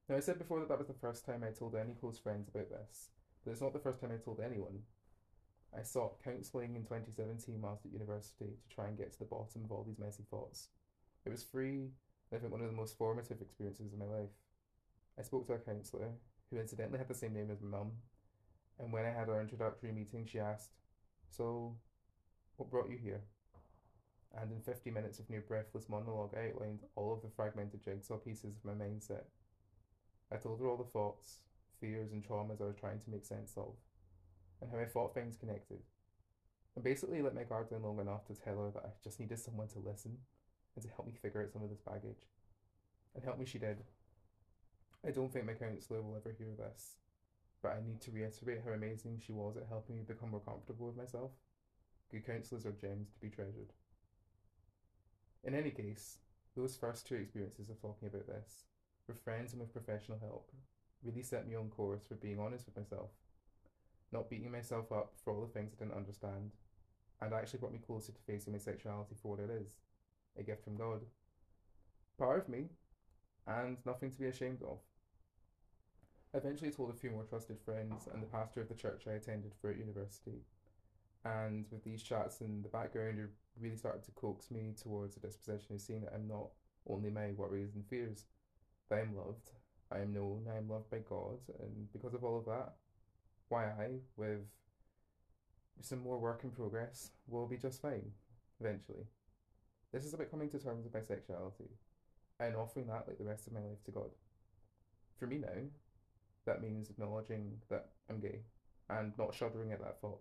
Now, 0.07 0.17
I 0.17 0.21
said 0.21 0.37
before 0.37 0.61
that 0.61 0.69
that 0.69 0.79
was 0.79 0.89
the 0.89 1.01
first 1.01 1.25
time 1.25 1.43
I 1.43 1.51
told 1.51 1.75
any 1.75 1.95
close 1.95 2.19
friends 2.19 2.49
about 2.49 2.69
this, 2.69 3.09
but 3.43 3.53
it's 3.53 3.63
not 3.63 3.73
the 3.73 3.79
first 3.79 4.03
time 4.03 4.11
I 4.13 4.23
told 4.23 4.41
anyone. 4.41 4.81
I 5.75 5.83
sought 5.83 6.23
counselling 6.23 6.77
in 6.77 6.83
2017 6.83 7.63
whilst 7.63 7.87
at 7.87 7.93
university 7.93 8.51
to 8.61 8.75
try 8.75 8.89
and 8.89 8.99
get 8.99 9.13
to 9.13 9.19
the 9.19 9.25
bottom 9.25 9.65
of 9.65 9.73
all 9.73 9.85
these 9.85 9.99
messy 9.99 10.25
thoughts. 10.31 10.69
It 11.25 11.31
was 11.31 11.43
free, 11.43 11.89
and 12.31 12.35
I 12.35 12.39
think 12.39 12.53
one 12.53 12.61
of 12.61 12.67
the 12.67 12.77
most 12.77 12.99
formative 12.99 13.41
experiences 13.41 13.95
of 13.95 13.99
my 13.99 14.05
life. 14.05 14.35
I 15.19 15.23
spoke 15.23 15.47
to 15.47 15.55
a 15.55 15.59
counsellor, 15.59 16.11
who 16.51 16.59
incidentally 16.59 16.99
had 16.99 17.09
the 17.09 17.15
same 17.15 17.33
name 17.33 17.51
as 17.51 17.63
my 17.63 17.79
mum, 17.79 17.93
and 18.79 18.93
when 18.93 19.07
I 19.07 19.11
had 19.11 19.31
our 19.31 19.41
introductory 19.41 19.93
meeting, 19.93 20.27
she 20.27 20.39
asked, 20.39 20.73
So, 21.31 21.77
what 22.61 22.71
brought 22.71 22.91
you 22.91 22.99
here? 23.03 23.23
And 24.37 24.53
in 24.53 24.61
50 24.61 24.91
minutes 24.91 25.19
of 25.19 25.31
near 25.31 25.41
breathless 25.41 25.89
monologue, 25.89 26.35
I 26.37 26.51
outlined 26.51 26.81
all 26.95 27.15
of 27.15 27.23
the 27.23 27.35
fragmented 27.35 27.83
jigsaw 27.83 28.19
pieces 28.19 28.55
of 28.55 28.65
my 28.67 28.85
mindset. 28.85 29.25
I 30.31 30.37
told 30.37 30.61
her 30.61 30.69
all 30.69 30.77
the 30.77 30.85
thoughts, 30.85 31.39
fears, 31.81 32.13
and 32.13 32.23
traumas 32.23 32.61
I 32.61 32.67
was 32.67 32.77
trying 32.79 33.01
to 33.01 33.11
make 33.11 33.25
sense 33.25 33.55
of, 33.57 33.73
and 34.61 34.71
how 34.71 34.79
I 34.79 34.85
thought 34.85 35.15
things 35.15 35.37
connected. 35.37 35.79
And 36.77 36.85
basically 36.85 37.23
let 37.23 37.35
my 37.35 37.45
guard 37.45 37.71
down 37.71 37.83
long 37.83 37.99
enough 37.99 38.27
to 38.27 38.35
tell 38.35 38.59
her 38.59 38.71
that 38.75 38.85
I 38.85 38.91
just 39.03 39.19
needed 39.19 39.39
someone 39.39 39.69
to 39.69 39.79
listen 39.79 40.19
and 40.77 40.85
to 40.85 40.91
help 40.91 41.07
me 41.07 41.15
figure 41.21 41.43
out 41.43 41.51
some 41.51 41.63
of 41.63 41.71
this 41.71 41.81
baggage. 41.81 42.29
And 43.15 43.25
help 43.25 43.39
me 43.39 43.47
she 43.47 43.59
did. 43.59 43.79
I 45.05 45.13
don't 45.13 45.33
think 45.33 45.47
my 45.47 45.55
counsellor 45.55 46.03
will 46.03 46.15
ever 46.15 46.37
hear 46.37 46.55
this, 46.57 46.97
but 47.63 47.73
I 47.73 47.81
need 47.85 48.03
to 48.03 48.13
reiterate 48.13 48.61
how 48.65 48.73
amazing 48.73 49.23
she 49.25 49.33
was 49.33 49.57
at 49.57 49.67
helping 49.67 49.97
me 49.97 50.03
become 50.07 50.31
more 50.31 50.41
comfortable 50.41 50.87
with 50.87 50.97
myself. 50.99 51.31
Good 52.11 52.27
counsellors 52.27 52.67
are 52.67 52.73
gems 52.73 53.11
to 53.13 53.21
be 53.21 53.29
treasured. 53.29 53.73
In 55.45 55.55
any 55.55 55.71
case, 55.71 56.19
those 56.57 56.77
first 56.77 57.07
two 57.07 57.15
experiences 57.15 57.71
of 57.71 57.81
talking 57.81 58.09
about 58.09 58.27
this, 58.27 58.65
with 59.07 59.23
friends 59.23 59.53
and 59.53 59.61
with 59.61 59.73
professional 59.73 60.19
help, 60.19 60.51
really 61.03 61.23
set 61.23 61.47
me 61.49 61.55
on 61.55 61.69
course 61.69 62.05
for 62.07 62.17
being 62.17 62.41
honest 62.41 62.67
with 62.67 62.77
myself, 62.77 63.11
not 64.13 64.29
beating 64.29 64.51
myself 64.51 64.91
up 64.91 65.13
for 65.23 65.33
all 65.33 65.41
the 65.41 65.53
things 65.53 65.73
I 65.73 65.85
didn't 65.85 65.97
understand, 65.97 66.51
and 67.21 67.33
actually 67.33 67.61
brought 67.61 67.73
me 67.73 67.79
closer 67.79 68.13
to 68.13 68.21
facing 68.27 68.53
my 68.53 68.59
sexuality 68.59 69.15
for 69.21 69.37
what 69.37 69.41
it 69.41 69.51
is 69.51 69.77
a 70.39 70.43
gift 70.43 70.65
from 70.65 70.77
God. 70.77 71.01
Part 72.19 72.41
of 72.41 72.49
me, 72.49 72.71
and 73.47 73.79
nothing 73.85 74.11
to 74.11 74.19
be 74.19 74.27
ashamed 74.27 74.63
of. 74.63 74.79
I 76.35 76.39
eventually 76.39 76.71
told 76.71 76.91
a 76.91 76.95
few 76.95 77.11
more 77.11 77.25
trusted 77.25 77.59
friends 77.65 78.09
and 78.13 78.23
the 78.23 78.27
pastor 78.27 78.61
of 78.61 78.69
the 78.69 78.75
church 78.75 79.05
I 79.09 79.13
attended 79.13 79.53
for 79.61 79.73
university. 79.73 80.43
And 81.25 81.67
with 81.71 81.85
these 81.85 82.03
chats 82.03 82.41
in 82.41 82.63
the 82.63 82.69
background, 82.69 83.19
it 83.19 83.29
really 83.61 83.77
started 83.77 84.03
to 84.05 84.11
coax 84.13 84.51
me 84.51 84.75
towards 84.81 85.17
a 85.17 85.21
disposition 85.21 85.75
of 85.75 85.81
seeing 85.81 86.03
that 86.03 86.15
I'm 86.15 86.27
not 86.27 86.49
only 86.89 87.11
my 87.11 87.33
worries 87.33 87.75
and 87.75 87.87
fears, 87.87 88.25
that 88.89 88.97
I 88.97 89.03
am 89.03 89.17
loved, 89.17 89.51
I 89.93 89.99
am 89.99 90.13
known, 90.15 90.47
I 90.53 90.57
am 90.57 90.69
loved 90.69 90.91
by 90.91 90.99
God, 90.99 91.39
and 91.61 91.93
because 91.93 92.15
of 92.15 92.25
all 92.25 92.39
of 92.39 92.47
that, 92.47 92.75
why 93.49 93.65
I, 93.65 93.99
with 94.17 94.47
some 95.83 96.01
more 96.01 96.19
work 96.19 96.43
in 96.45 96.51
progress, 96.51 97.11
will 97.29 97.47
be 97.47 97.57
just 97.57 97.83
fine 97.83 98.13
eventually. 98.61 99.05
This 99.93 100.05
is 100.05 100.15
about 100.15 100.31
coming 100.31 100.49
to 100.51 100.59
terms 100.59 100.85
with 100.85 100.95
my 100.95 101.03
sexuality 101.03 101.71
and 102.39 102.57
offering 102.57 102.87
that 102.87 103.07
like 103.07 103.19
the 103.19 103.25
rest 103.25 103.47
of 103.47 103.53
my 103.53 103.61
life 103.61 103.83
to 103.85 103.91
God. 103.91 104.11
For 105.19 105.27
me 105.27 105.39
now, 105.39 105.49
that 106.47 106.63
means 106.63 106.89
acknowledging 106.89 107.59
that 107.69 107.91
I'm 108.09 108.21
gay 108.21 108.41
and 108.89 109.13
not 109.19 109.35
shuddering 109.35 109.73
at 109.73 109.81
that 109.81 110.01
thought. 110.01 110.21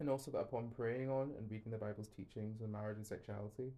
And 0.00 0.10
also 0.10 0.30
that 0.32 0.38
upon 0.38 0.70
praying 0.70 1.08
on 1.08 1.32
and 1.38 1.50
reading 1.50 1.70
the 1.70 1.78
Bible's 1.78 2.08
teachings 2.08 2.60
on 2.62 2.72
marriage 2.72 2.96
and 2.96 3.06
sexuality, 3.06 3.72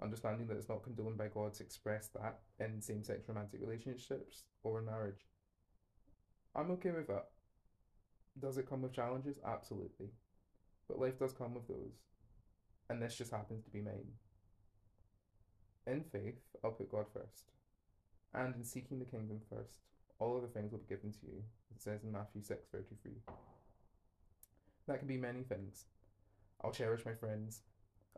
understanding 0.00 0.46
that 0.46 0.56
it's 0.56 0.68
not 0.68 0.82
condoned 0.82 1.18
by 1.18 1.28
God 1.28 1.54
to 1.54 1.62
express 1.62 2.08
that 2.08 2.38
in 2.58 2.80
same 2.80 3.02
sex 3.02 3.28
romantic 3.28 3.60
relationships 3.60 4.44
or 4.62 4.78
in 4.78 4.86
marriage. 4.86 5.26
I'm 6.54 6.70
okay 6.72 6.90
with 6.90 7.08
that. 7.08 7.26
Does 8.38 8.58
it 8.58 8.68
come 8.68 8.82
with 8.82 8.92
challenges? 8.92 9.38
Absolutely. 9.46 10.10
But 10.88 11.00
life 11.00 11.18
does 11.18 11.32
come 11.32 11.54
with 11.54 11.68
those. 11.68 11.98
And 12.88 13.00
this 13.00 13.16
just 13.16 13.30
happens 13.30 13.62
to 13.64 13.70
be 13.70 13.80
mine. 13.80 14.12
In 15.86 16.02
faith, 16.02 16.40
I'll 16.62 16.72
put 16.72 16.90
God 16.90 17.06
first. 17.12 17.52
And 18.34 18.54
in 18.54 18.64
seeking 18.64 18.98
the 18.98 19.04
kingdom 19.04 19.40
first, 19.48 19.78
all 20.18 20.36
other 20.36 20.46
things 20.46 20.72
will 20.72 20.80
be 20.80 20.94
given 20.94 21.12
to 21.12 21.26
you. 21.26 21.42
It 21.74 21.80
says 21.80 22.04
in 22.04 22.12
Matthew 22.12 22.42
6 22.42 22.68
33. 22.72 23.12
That 24.90 24.98
can 24.98 25.06
be 25.06 25.16
many 25.16 25.44
things. 25.44 25.84
I'll 26.64 26.72
cherish 26.72 27.06
my 27.06 27.14
friends. 27.14 27.60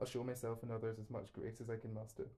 I'll 0.00 0.07
show 0.07 0.25
myself 0.25 0.62
and 0.62 0.73
others 0.73 0.99
as 0.99 1.11
much 1.11 1.31
grace 1.35 1.61
as 1.61 1.69
I 1.69 1.76
can 1.76 1.93
muster. 1.93 2.29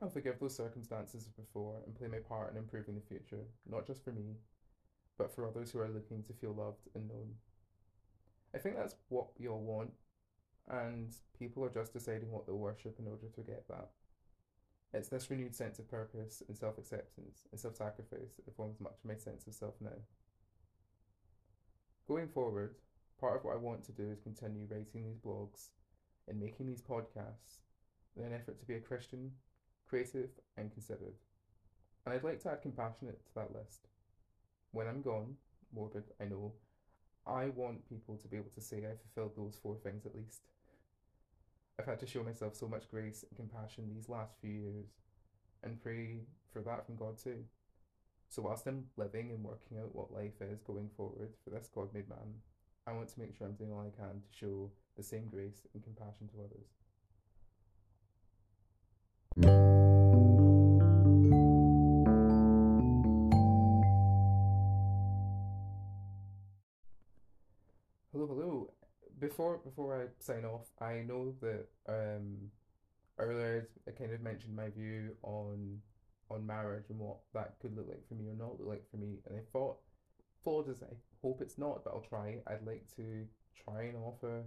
I'll 0.00 0.08
forgive 0.08 0.40
those 0.40 0.56
circumstances 0.56 1.26
of 1.26 1.36
before 1.36 1.82
and 1.84 1.94
play 1.94 2.08
my 2.08 2.20
part 2.26 2.52
in 2.52 2.56
improving 2.56 2.94
the 2.94 3.02
future, 3.02 3.44
not 3.70 3.86
just 3.86 4.02
for 4.02 4.12
me, 4.12 4.36
but 5.18 5.30
for 5.30 5.46
others 5.46 5.70
who 5.70 5.80
are 5.80 5.90
looking 5.90 6.22
to 6.22 6.32
feel 6.32 6.54
loved 6.54 6.88
and 6.94 7.06
known. 7.06 7.34
I 8.54 8.58
think 8.58 8.76
that's 8.76 8.94
what 9.10 9.26
we 9.38 9.46
all 9.46 9.60
want, 9.60 9.90
and 10.70 11.14
people 11.38 11.62
are 11.66 11.68
just 11.68 11.92
deciding 11.92 12.30
what 12.30 12.46
they'll 12.46 12.56
worship 12.56 12.98
in 12.98 13.06
order 13.06 13.28
to 13.34 13.40
get 13.42 13.68
that. 13.68 13.90
It's 14.94 15.10
this 15.10 15.30
renewed 15.30 15.54
sense 15.54 15.78
of 15.78 15.90
purpose 15.90 16.42
and 16.48 16.56
self 16.56 16.78
acceptance 16.78 17.42
and 17.50 17.60
self 17.60 17.76
sacrifice 17.76 18.40
that 18.42 18.56
forms 18.56 18.80
much 18.80 18.96
of 19.04 19.10
my 19.10 19.16
sense 19.16 19.46
of 19.46 19.52
self 19.52 19.74
now. 19.82 20.00
Going 22.08 22.28
forward, 22.28 22.74
part 23.22 23.36
of 23.36 23.44
what 23.44 23.54
I 23.54 23.58
want 23.58 23.84
to 23.84 23.92
do 23.92 24.10
is 24.10 24.20
continue 24.20 24.66
writing 24.68 25.04
these 25.04 25.20
blogs 25.24 25.68
and 26.26 26.40
making 26.40 26.66
these 26.66 26.82
podcasts 26.82 27.60
in 28.16 28.24
an 28.24 28.32
effort 28.34 28.58
to 28.58 28.66
be 28.66 28.74
a 28.74 28.80
Christian, 28.80 29.30
creative, 29.88 30.30
and 30.56 30.72
considered. 30.72 31.14
And 32.04 32.12
I'd 32.12 32.24
like 32.24 32.42
to 32.42 32.50
add 32.50 32.62
compassionate 32.62 33.24
to 33.24 33.34
that 33.36 33.54
list. 33.54 33.86
When 34.72 34.88
I'm 34.88 35.02
gone, 35.02 35.36
morbid, 35.72 36.02
I 36.20 36.24
know, 36.24 36.52
I 37.24 37.50
want 37.50 37.88
people 37.88 38.16
to 38.16 38.26
be 38.26 38.36
able 38.36 38.50
to 38.56 38.60
say 38.60 38.78
I 38.78 38.96
fulfilled 38.96 39.36
those 39.36 39.56
four 39.62 39.76
things 39.76 40.04
at 40.04 40.16
least. 40.16 40.48
I've 41.78 41.86
had 41.86 42.00
to 42.00 42.06
show 42.08 42.24
myself 42.24 42.56
so 42.56 42.66
much 42.66 42.90
grace 42.90 43.24
and 43.28 43.36
compassion 43.36 43.88
these 43.94 44.08
last 44.08 44.34
few 44.40 44.50
years 44.50 44.86
and 45.62 45.80
pray 45.80 46.22
for 46.52 46.60
that 46.62 46.86
from 46.86 46.96
God 46.96 47.18
too. 47.22 47.44
So, 48.28 48.42
whilst 48.42 48.66
I'm 48.66 48.86
living 48.96 49.30
and 49.30 49.44
working 49.44 49.78
out 49.78 49.94
what 49.94 50.12
life 50.12 50.40
is 50.40 50.62
going 50.62 50.90
forward 50.96 51.28
for 51.44 51.50
this 51.50 51.68
God 51.72 51.94
made 51.94 52.08
man, 52.08 52.40
I 52.84 52.92
want 52.92 53.08
to 53.10 53.20
make 53.20 53.36
sure 53.36 53.46
I'm 53.46 53.54
doing 53.54 53.70
all 53.70 53.80
I 53.80 53.96
can 53.96 54.20
to 54.20 54.36
show 54.36 54.70
the 54.96 55.04
same 55.04 55.28
grace 55.30 55.62
and 55.72 55.84
compassion 55.84 56.28
to 56.28 56.42
others. 56.42 56.66
Hello, 68.12 68.26
hello. 68.26 68.72
Before 69.20 69.58
before 69.58 70.02
I 70.02 70.06
sign 70.18 70.44
off, 70.44 70.66
I 70.80 71.04
know 71.06 71.34
that 71.40 71.66
um, 71.88 72.50
earlier 73.18 73.68
I 73.86 73.92
kind 73.92 74.12
of 74.12 74.20
mentioned 74.22 74.56
my 74.56 74.70
view 74.70 75.16
on 75.22 75.80
on 76.28 76.44
marriage 76.44 76.86
and 76.90 76.98
what 76.98 77.18
that 77.32 77.54
could 77.60 77.76
look 77.76 77.86
like 77.88 78.08
for 78.08 78.14
me 78.14 78.28
or 78.28 78.34
not 78.34 78.58
look 78.58 78.68
like 78.68 78.90
for 78.90 78.96
me, 78.96 79.18
and 79.28 79.38
I 79.38 79.42
thought, 79.52 79.76
flawed 80.42 80.68
as 80.68 80.82
I 80.82 80.94
hope 81.22 81.40
it's 81.40 81.58
not, 81.58 81.84
but 81.84 81.92
I'll 81.94 82.06
try. 82.08 82.38
I'd 82.46 82.66
like 82.66 82.86
to 82.96 83.26
try 83.64 83.84
and 83.84 83.96
offer 83.96 84.44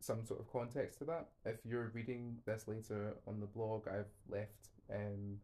some 0.00 0.24
sort 0.24 0.40
of 0.40 0.50
context 0.50 0.98
to 0.98 1.04
that. 1.04 1.28
If 1.44 1.56
you're 1.64 1.90
reading 1.94 2.38
this 2.46 2.68
later 2.68 3.16
on 3.26 3.40
the 3.40 3.46
blog, 3.46 3.86
I've 3.88 4.12
left 4.28 4.68
um, 4.92 5.38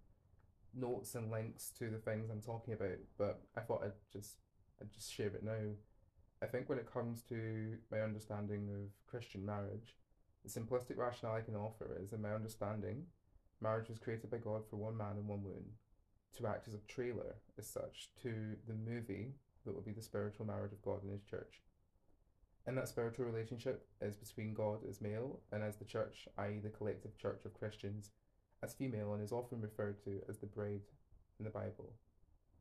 notes 0.74 1.14
and 1.14 1.30
links 1.30 1.70
to 1.78 1.90
the 1.90 1.98
things 1.98 2.30
I'm 2.30 2.40
talking 2.40 2.74
about, 2.74 2.98
but 3.18 3.42
I 3.56 3.60
thought 3.60 3.82
I'd 3.84 3.92
just 4.12 4.36
I'd 4.80 4.92
just 4.92 5.12
share 5.12 5.28
it 5.28 5.44
now. 5.44 5.74
I 6.42 6.46
think 6.46 6.68
when 6.68 6.78
it 6.78 6.92
comes 6.92 7.22
to 7.28 7.76
my 7.90 8.00
understanding 8.00 8.68
of 8.70 8.90
Christian 9.06 9.46
marriage, 9.46 9.96
the 10.44 10.50
simplistic 10.50 10.98
rationale 10.98 11.36
I 11.36 11.40
can 11.40 11.56
offer 11.56 11.98
is, 12.02 12.12
in 12.12 12.20
my 12.20 12.34
understanding, 12.34 13.04
marriage 13.60 13.88
was 13.88 13.98
created 13.98 14.30
by 14.30 14.38
God 14.38 14.62
for 14.68 14.76
one 14.76 14.96
man 14.96 15.16
and 15.16 15.26
one 15.26 15.42
woman 15.42 15.64
to 16.36 16.46
act 16.46 16.68
as 16.68 16.74
a 16.74 16.78
trailer, 16.88 17.36
as 17.56 17.68
such, 17.68 18.10
to 18.22 18.56
the 18.66 18.74
movie 18.74 19.34
that 19.64 19.74
will 19.74 19.82
be 19.82 19.92
the 19.92 20.02
spiritual 20.02 20.46
marriage 20.46 20.72
of 20.72 20.82
God 20.82 21.02
and 21.02 21.12
His 21.12 21.22
church. 21.22 21.60
And 22.66 22.78
that 22.78 22.88
spiritual 22.88 23.26
relationship 23.26 23.86
is 24.00 24.16
between 24.16 24.54
God 24.54 24.78
as 24.88 25.00
male 25.00 25.40
and 25.52 25.62
as 25.62 25.76
the 25.76 25.84
church, 25.84 26.26
i.e., 26.38 26.60
the 26.62 26.70
collective 26.70 27.16
church 27.18 27.44
of 27.44 27.52
Christians, 27.54 28.10
as 28.62 28.74
female 28.74 29.12
and 29.12 29.22
is 29.22 29.32
often 29.32 29.60
referred 29.60 30.02
to 30.04 30.20
as 30.28 30.38
the 30.38 30.46
bride 30.46 30.80
in 31.38 31.44
the 31.44 31.50
Bible. 31.50 31.92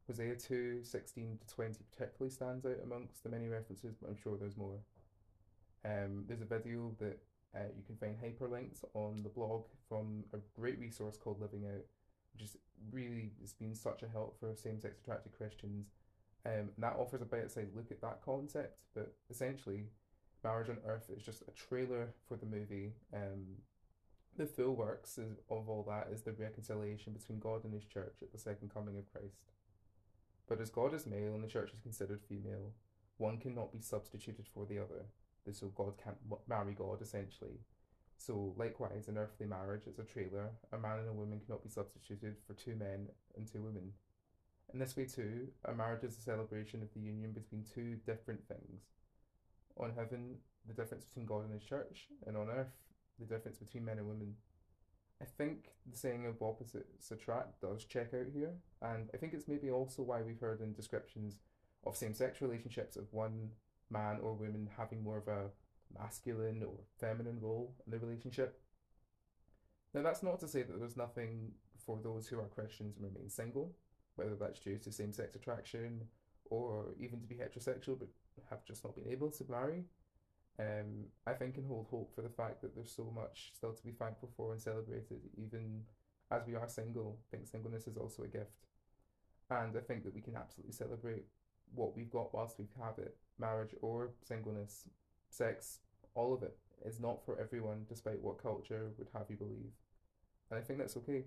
Hosea 0.07 0.36
2 0.36 0.83
16 0.83 1.39
to 1.39 1.55
20 1.55 1.79
particularly 1.89 2.29
stands 2.29 2.65
out 2.65 2.79
amongst 2.83 3.24
the 3.24 3.29
many 3.29 3.48
references, 3.48 3.95
but 4.01 4.10
I'm 4.10 4.17
sure 4.17 4.38
there's 4.38 4.57
more. 4.57 4.79
Um, 5.86 6.25
there's 6.27 6.41
a 6.41 6.45
video 6.45 6.93
that 7.00 7.19
uh, 7.55 7.69
you 7.77 7.83
can 7.86 7.95
find 7.95 8.17
hyperlinks 8.17 8.83
on 8.93 9.22
the 9.24 9.29
blog 9.29 9.65
from 9.88 10.24
a 10.33 10.38
great 10.60 10.79
resource 10.79 11.17
called 11.17 11.39
Living 11.39 11.65
Out, 11.67 11.86
which 12.33 12.43
is 12.43 12.57
really 12.91 13.31
has 13.41 13.53
been 13.53 13.75
such 13.75 14.03
a 14.03 14.07
help 14.07 14.38
for 14.39 14.53
same 14.55 14.79
sex 14.79 15.00
attracted 15.00 15.33
Christians. 15.38 15.88
Um, 16.45 16.69
and 16.75 16.83
that 16.83 16.95
offers 16.97 17.21
a 17.21 17.25
bit 17.25 17.43
bite 17.43 17.51
sized 17.51 17.75
look 17.75 17.91
at 17.91 18.01
that 18.01 18.21
concept, 18.23 18.77
but 18.93 19.13
essentially, 19.29 19.85
Marriage 20.43 20.69
on 20.69 20.77
Earth 20.85 21.09
is 21.15 21.23
just 21.23 21.43
a 21.43 21.51
trailer 21.51 22.13
for 22.27 22.35
the 22.35 22.45
movie. 22.45 22.91
Um, 23.13 23.59
the 24.35 24.45
full 24.45 24.75
works 24.75 25.17
of 25.17 25.69
all 25.69 25.85
that 25.88 26.12
is 26.12 26.23
the 26.23 26.33
reconciliation 26.33 27.13
between 27.13 27.39
God 27.39 27.63
and 27.63 27.73
His 27.73 27.85
church 27.85 28.17
at 28.21 28.31
the 28.31 28.38
second 28.38 28.73
coming 28.73 28.97
of 28.97 29.12
Christ. 29.12 29.51
But 30.47 30.59
as 30.59 30.69
God 30.69 30.93
is 30.93 31.05
male 31.05 31.33
and 31.33 31.43
the 31.43 31.47
church 31.47 31.71
is 31.73 31.79
considered 31.79 32.21
female, 32.27 32.73
one 33.17 33.38
cannot 33.38 33.71
be 33.71 33.79
substituted 33.79 34.47
for 34.53 34.65
the 34.65 34.79
other. 34.79 35.05
So 35.51 35.67
God 35.67 35.93
can't 36.03 36.17
marry 36.47 36.73
God, 36.73 37.01
essentially. 37.01 37.59
So, 38.17 38.53
likewise, 38.57 39.07
in 39.07 39.17
earthly 39.17 39.45
marriage, 39.45 39.83
it's 39.85 40.00
a 40.00 40.03
trailer. 40.03 40.51
A 40.71 40.77
man 40.77 41.00
and 41.00 41.09
a 41.09 41.13
woman 41.13 41.41
cannot 41.45 41.63
be 41.63 41.69
substituted 41.69 42.35
for 42.47 42.53
two 42.53 42.75
men 42.75 43.09
and 43.35 43.45
two 43.45 43.62
women. 43.62 43.91
In 44.74 44.80
this 44.80 44.98
way, 44.98 45.06
too, 45.06 45.50
a 45.65 45.74
marriage 45.74 46.03
is 46.03 46.18
a 46.18 46.22
celebration 46.22 46.82
of 46.82 46.92
the 46.94 47.00
union 47.00 47.32
between 47.32 47.63
two 47.63 47.98
different 48.08 48.42
things. 48.48 48.82
On 49.77 49.92
heaven, 49.96 50.38
the 50.68 50.74
difference 50.74 51.06
between 51.06 51.27
God 51.27 51.44
and 51.44 51.53
His 51.53 51.63
church, 51.63 52.08
and 52.25 52.36
on 52.36 52.50
earth, 52.50 52.74
the 53.20 53.25
difference 53.25 53.60
between 53.60 53.86
men 53.86 54.00
and 54.00 54.08
women. 54.08 54.36
I 55.22 55.25
think 55.25 55.70
the 55.89 55.98
saying 55.98 56.25
of 56.25 56.42
opposites 56.42 57.12
attract 57.12 57.62
does 57.62 57.86
check 57.86 58.13
out 58.15 58.27
here, 58.34 58.53
and 58.82 59.10
I 59.13 59.18
think 59.18 59.34
it's 59.34 59.48
maybe 59.48 59.70
also 59.70 60.01
why 60.01 60.22
we've 60.22 60.39
heard 60.39 60.62
in 60.62 60.74
descriptions 60.74 61.36
of 61.86 61.96
same 61.96 62.15
sex 62.15 62.42
relationships 62.42 62.96
of 62.96 63.13
one 63.13 63.51
man 63.92 64.20
or 64.24 64.34
woman 64.34 64.70
having 64.75 65.03
more 65.03 65.18
of 65.18 65.27
a 65.27 65.50
masculine 65.98 66.63
or 66.63 66.74
feminine 67.00 67.39
role 67.39 67.75
in 67.86 67.92
the 67.92 68.00
relationship. 68.00 68.60
Now, 69.94 70.01
that's 70.01 70.24
not 70.24 70.39
to 70.39 70.48
say 70.48 70.63
that 70.63 70.80
there's 70.80 70.98
nothing 70.98 71.51
for 71.86 72.00
those 72.01 72.27
who 72.27 72.39
are 72.39 72.48
Christians 72.48 72.98
and 72.98 73.06
remain 73.06 73.30
single, 73.30 73.75
whether 74.15 74.36
that's 74.36 74.60
due 74.60 74.77
to 74.77 74.91
same 74.91 75.13
sex 75.13 75.36
attraction 75.36 76.01
or 76.46 76.88
even 77.00 77.20
to 77.20 77.27
be 77.27 77.36
heterosexual 77.36 77.98
but 77.98 78.08
have 78.50 78.65
just 78.65 78.84
not 78.84 78.96
been 78.96 79.12
able 79.12 79.32
to 79.32 79.46
marry. 79.50 79.84
Um, 80.60 81.05
I 81.25 81.34
think 81.34 81.58
and 81.58 81.67
hold 81.67 81.88
hope 81.89 82.13
for 82.13 82.22
the 82.22 82.29
fact 82.29 82.62
that 82.62 82.75
there's 82.75 82.91
so 82.91 83.12
much 83.15 83.51
still 83.55 83.74
to 83.74 83.84
be 83.84 83.91
thankful 83.91 84.29
for 84.38 84.51
and 84.51 84.62
celebrated, 84.62 85.22
even 85.36 85.82
as 86.32 86.46
we 86.46 86.55
are 86.55 86.67
single. 86.67 87.17
I 87.27 87.38
think 87.38 87.48
singleness 87.48 87.88
is 87.88 87.98
also 87.98 88.24
a 88.24 88.27
gift. 88.27 88.67
And 89.50 89.75
I 89.75 89.82
think 89.82 90.03
that 90.03 90.13
we 90.13 90.22
can 90.22 90.36
absolutely 90.36 90.74
celebrate 90.74 91.25
what 91.74 91.96
we've 91.96 92.12
got 92.12 92.34
whilst 92.34 92.60
we 92.60 92.67
have 92.79 93.00
it 93.00 93.15
marriage 93.39 93.74
or 93.82 94.12
singleness, 94.24 94.88
sex, 95.29 95.79
all 96.15 96.34
of 96.34 96.43
it 96.43 96.55
is 96.86 97.00
not 97.00 97.25
for 97.25 97.39
everyone, 97.39 97.86
despite 97.88 98.22
what 98.22 98.41
culture 98.41 98.91
would 98.98 99.10
have 99.13 99.25
you 99.29 99.36
believe. 99.36 99.72
And 100.51 100.60
I 100.60 100.63
think 100.63 100.79
that's 100.79 100.98
okay. 100.98 101.24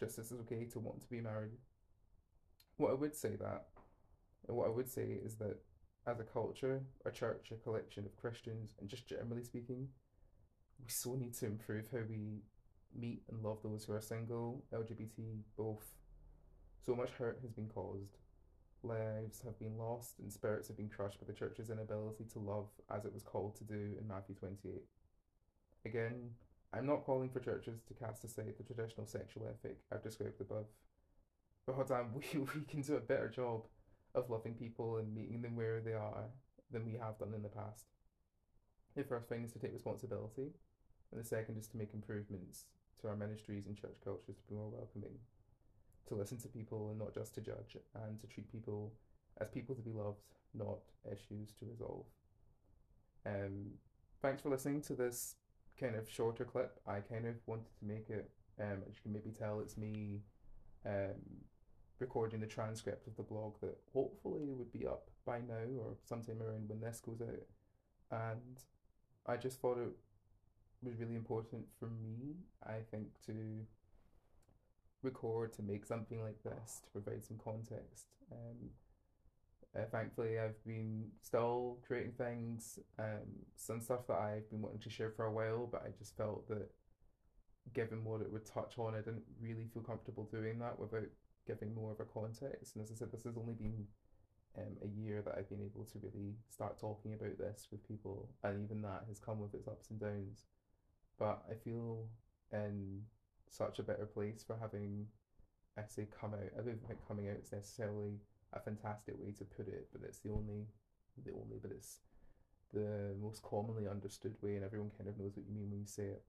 Just 0.00 0.18
as 0.18 0.32
it's 0.32 0.40
okay 0.40 0.64
to 0.64 0.78
want 0.78 1.00
to 1.02 1.08
be 1.08 1.20
married. 1.20 1.52
What 2.76 2.90
I 2.90 2.94
would 2.94 3.16
say 3.16 3.36
that, 3.36 3.66
what 4.46 4.66
I 4.66 4.70
would 4.70 4.90
say 4.90 5.18
is 5.24 5.36
that 5.36 5.58
as 6.06 6.20
a 6.20 6.24
culture, 6.24 6.82
a 7.06 7.10
church, 7.10 7.50
a 7.52 7.56
collection 7.56 8.04
of 8.04 8.16
Christians, 8.16 8.74
and 8.80 8.88
just 8.88 9.06
generally 9.06 9.44
speaking, 9.44 9.88
we 10.80 10.88
so 10.88 11.14
need 11.14 11.34
to 11.34 11.46
improve 11.46 11.86
how 11.90 12.00
we 12.08 12.42
meet 12.94 13.22
and 13.30 13.42
love 13.42 13.58
those 13.62 13.84
who 13.84 13.92
are 13.92 14.00
single, 14.00 14.64
LGBT, 14.72 15.40
both. 15.56 15.86
So 16.84 16.94
much 16.94 17.10
hurt 17.12 17.38
has 17.42 17.52
been 17.52 17.68
caused. 17.68 18.18
Lives 18.82 19.40
have 19.44 19.58
been 19.58 19.78
lost 19.78 20.18
and 20.18 20.30
spirits 20.30 20.68
have 20.68 20.76
been 20.76 20.90
crushed 20.90 21.18
by 21.18 21.26
the 21.26 21.32
church's 21.32 21.70
inability 21.70 22.24
to 22.32 22.38
love 22.38 22.68
as 22.94 23.06
it 23.06 23.14
was 23.14 23.22
called 23.22 23.56
to 23.56 23.64
do 23.64 23.96
in 23.98 24.06
Matthew 24.06 24.34
28. 24.34 24.82
Again, 25.86 26.30
I'm 26.74 26.86
not 26.86 27.04
calling 27.04 27.30
for 27.30 27.40
churches 27.40 27.80
to 27.88 27.94
cast 27.94 28.24
aside 28.24 28.54
the 28.58 28.64
traditional 28.64 29.06
sexual 29.06 29.46
ethic 29.48 29.78
I've 29.90 30.02
described 30.02 30.40
above. 30.40 30.66
But 31.66 31.74
hold 31.74 31.90
on, 31.90 32.10
we, 32.14 32.38
we 32.38 32.62
can 32.68 32.82
do 32.82 32.96
a 32.96 33.00
better 33.00 33.28
job 33.28 33.62
of 34.14 34.30
loving 34.30 34.54
people 34.54 34.98
and 34.98 35.14
meeting 35.14 35.42
them 35.42 35.56
where 35.56 35.80
they 35.80 35.92
are 35.92 36.24
than 36.70 36.84
we 36.84 36.92
have 36.92 37.18
done 37.18 37.32
in 37.34 37.42
the 37.42 37.48
past. 37.48 37.86
The 38.96 39.04
first 39.04 39.28
thing 39.28 39.44
is 39.44 39.52
to 39.52 39.58
take 39.58 39.72
responsibility, 39.72 40.52
and 41.10 41.20
the 41.20 41.26
second 41.26 41.58
is 41.58 41.66
to 41.68 41.76
make 41.76 41.94
improvements 41.94 42.64
to 43.00 43.08
our 43.08 43.16
ministries 43.16 43.66
and 43.66 43.76
church 43.76 43.96
cultures 44.04 44.36
to 44.36 44.46
be 44.48 44.54
more 44.54 44.70
welcoming, 44.70 45.18
to 46.08 46.14
listen 46.14 46.38
to 46.38 46.48
people 46.48 46.90
and 46.90 46.98
not 46.98 47.14
just 47.14 47.34
to 47.34 47.40
judge, 47.40 47.76
and 48.04 48.20
to 48.20 48.26
treat 48.26 48.50
people 48.52 48.92
as 49.40 49.48
people 49.48 49.74
to 49.74 49.82
be 49.82 49.90
loved, 49.90 50.22
not 50.54 50.78
issues 51.10 51.52
to 51.58 51.66
resolve. 51.68 52.04
Um, 53.26 53.72
thanks 54.22 54.42
for 54.42 54.50
listening 54.50 54.80
to 54.82 54.94
this 54.94 55.34
kind 55.78 55.96
of 55.96 56.08
shorter 56.08 56.44
clip. 56.44 56.78
I 56.86 57.00
kind 57.00 57.26
of 57.26 57.34
wanted 57.46 57.66
to 57.80 57.84
make 57.84 58.10
it, 58.10 58.30
um, 58.60 58.82
as 58.88 58.94
you 58.94 59.02
can 59.02 59.12
maybe 59.12 59.30
tell, 59.36 59.60
it's 59.60 59.76
me 59.76 60.20
um, 60.86 61.18
recording 62.04 62.40
the 62.40 62.46
transcript 62.46 63.06
of 63.06 63.16
the 63.16 63.22
blog 63.22 63.54
that 63.62 63.78
hopefully 63.94 64.52
would 64.52 64.70
be 64.70 64.86
up 64.86 65.08
by 65.24 65.38
now 65.38 65.64
or 65.80 65.96
sometime 66.04 66.42
around 66.42 66.68
when 66.68 66.78
this 66.78 67.00
goes 67.00 67.22
out. 67.22 67.48
And 68.34 68.58
I 69.26 69.38
just 69.38 69.58
thought 69.58 69.78
it 69.78 69.88
was 70.82 70.98
really 70.98 71.14
important 71.14 71.64
for 71.80 71.86
me, 71.86 72.36
I 72.62 72.80
think, 72.90 73.06
to 73.24 73.32
record, 75.02 75.54
to 75.54 75.62
make 75.62 75.86
something 75.86 76.22
like 76.22 76.42
this, 76.42 76.82
to 76.84 76.90
provide 76.90 77.24
some 77.24 77.38
context. 77.42 78.08
Um, 78.30 78.68
uh, 79.74 79.86
thankfully, 79.90 80.38
I've 80.38 80.62
been 80.66 81.06
still 81.22 81.78
creating 81.86 82.12
things, 82.18 82.78
um, 82.98 83.30
some 83.56 83.80
stuff 83.80 84.06
that 84.08 84.18
I've 84.18 84.50
been 84.50 84.60
wanting 84.60 84.80
to 84.80 84.90
share 84.90 85.10
for 85.10 85.24
a 85.24 85.32
while, 85.32 85.66
but 85.72 85.82
I 85.86 85.90
just 85.98 86.18
felt 86.18 86.46
that 86.48 86.70
given 87.72 88.04
what 88.04 88.20
it 88.20 88.30
would 88.30 88.44
touch 88.44 88.74
on, 88.78 88.94
I 88.94 88.98
didn't 88.98 89.24
really 89.40 89.64
feel 89.72 89.82
comfortable 89.82 90.28
doing 90.30 90.58
that 90.58 90.78
without 90.78 91.08
giving 91.46 91.74
more 91.74 91.92
of 91.92 92.00
a 92.00 92.04
context. 92.04 92.74
And 92.74 92.84
as 92.84 92.90
I 92.90 92.94
said, 92.94 93.12
this 93.12 93.24
has 93.24 93.36
only 93.36 93.54
been 93.54 93.86
um, 94.56 94.76
a 94.82 95.00
year 95.00 95.22
that 95.24 95.34
I've 95.36 95.48
been 95.48 95.62
able 95.64 95.84
to 95.84 95.98
really 95.98 96.34
start 96.48 96.78
talking 96.78 97.14
about 97.14 97.38
this 97.38 97.68
with 97.70 97.86
people, 97.86 98.28
and 98.42 98.64
even 98.64 98.82
that 98.82 99.04
has 99.08 99.18
come 99.18 99.40
with 99.40 99.54
its 99.54 99.68
ups 99.68 99.90
and 99.90 100.00
downs. 100.00 100.44
But 101.18 101.42
I 101.50 101.54
feel 101.54 102.06
in 102.52 103.02
such 103.48 103.78
a 103.78 103.84
better 103.84 104.06
place 104.06 104.44
for 104.46 104.56
having 104.60 105.06
I 105.76 105.82
say 105.88 106.06
come 106.20 106.34
out. 106.34 106.54
I 106.58 106.62
don't 106.62 106.86
think 106.86 107.06
coming 107.06 107.28
out 107.28 107.42
is 107.42 107.52
necessarily 107.52 108.20
a 108.52 108.60
fantastic 108.60 109.14
way 109.18 109.32
to 109.38 109.44
put 109.44 109.66
it, 109.66 109.88
but 109.92 110.02
it's 110.06 110.20
the 110.20 110.30
only 110.30 110.66
the 111.24 111.32
only 111.32 111.58
but 111.60 111.70
it's 111.70 111.98
the 112.72 113.14
most 113.20 113.42
commonly 113.42 113.88
understood 113.88 114.34
way 114.42 114.56
and 114.56 114.64
everyone 114.64 114.90
kind 114.96 115.08
of 115.08 115.18
knows 115.18 115.36
what 115.36 115.46
you 115.46 115.54
mean 115.54 115.70
when 115.70 115.80
you 115.80 115.86
say 115.86 116.04
it. 116.04 116.22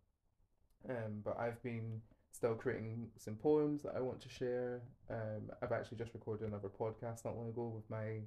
Um, 0.90 1.22
but 1.24 1.40
I've 1.40 1.62
been 1.64 2.02
still 2.36 2.54
creating 2.54 3.08
some 3.18 3.36
poems 3.36 3.84
that 3.84 3.94
I 3.96 4.02
want 4.02 4.22
to 4.22 4.30
share. 4.30 4.82
Um, 5.10 5.50
I've 5.62 5.72
actually 5.72 5.98
just 5.98 6.14
recorded 6.14 6.48
another 6.48 6.70
podcast 6.70 7.24
not 7.24 7.38
long 7.38 7.50
ago 7.50 7.72
with 7.74 7.90
my 7.90 8.20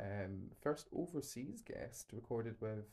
um, 0.00 0.50
first 0.60 0.88
overseas 0.94 1.62
guest, 1.62 2.10
recorded 2.12 2.56
with 2.60 2.84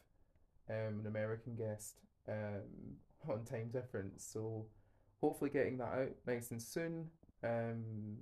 um, 0.69 1.00
an 1.00 1.07
American 1.07 1.55
guest 1.55 1.95
um, 2.29 2.98
on 3.27 3.43
time 3.43 3.69
difference. 3.74 4.25
So 4.31 4.67
hopefully 5.22 5.50
getting 5.50 5.77
that 5.79 5.93
out 5.93 6.12
nice 6.27 6.51
and 6.51 6.62
soon. 6.62 7.10
Um, 7.43 8.17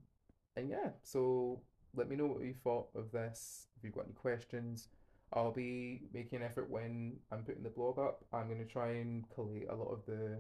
and 0.56 0.70
yeah, 0.70 0.92
so 1.04 1.62
let 1.96 2.10
me 2.10 2.16
know 2.16 2.28
what 2.28 2.44
you 2.44 2.54
thought 2.64 2.88
of 2.96 3.12
this. 3.12 3.68
If 3.78 3.84
you've 3.84 3.94
got 3.94 4.06
any 4.06 4.14
questions, 4.14 4.88
I'll 5.34 5.52
be 5.52 6.04
making 6.14 6.40
an 6.40 6.46
effort 6.46 6.70
when 6.70 7.18
I'm 7.32 7.44
putting 7.44 7.64
the 7.64 7.70
blog 7.70 8.00
up. 8.00 8.24
I'm 8.34 8.48
going 8.48 8.66
to 8.66 8.66
try 8.66 8.92
and 8.92 9.30
collate 9.30 9.68
a 9.70 9.76
lot 9.76 9.92
of 9.92 10.06
the 10.06 10.40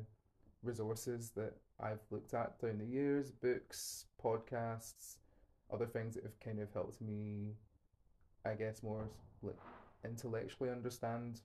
resources 0.63 1.31
that 1.35 1.53
I've 1.79 2.01
looked 2.11 2.33
at 2.33 2.59
down 2.59 2.77
the 2.77 2.85
years 2.85 3.31
books, 3.31 4.05
podcasts, 4.23 5.17
other 5.73 5.85
things 5.85 6.15
that 6.15 6.23
have 6.23 6.39
kind 6.39 6.59
of 6.59 6.71
helped 6.73 7.01
me, 7.01 7.55
I 8.45 8.53
guess, 8.53 8.83
more 8.83 9.09
like 9.41 9.55
intellectually 10.05 10.69
understand 10.69 11.41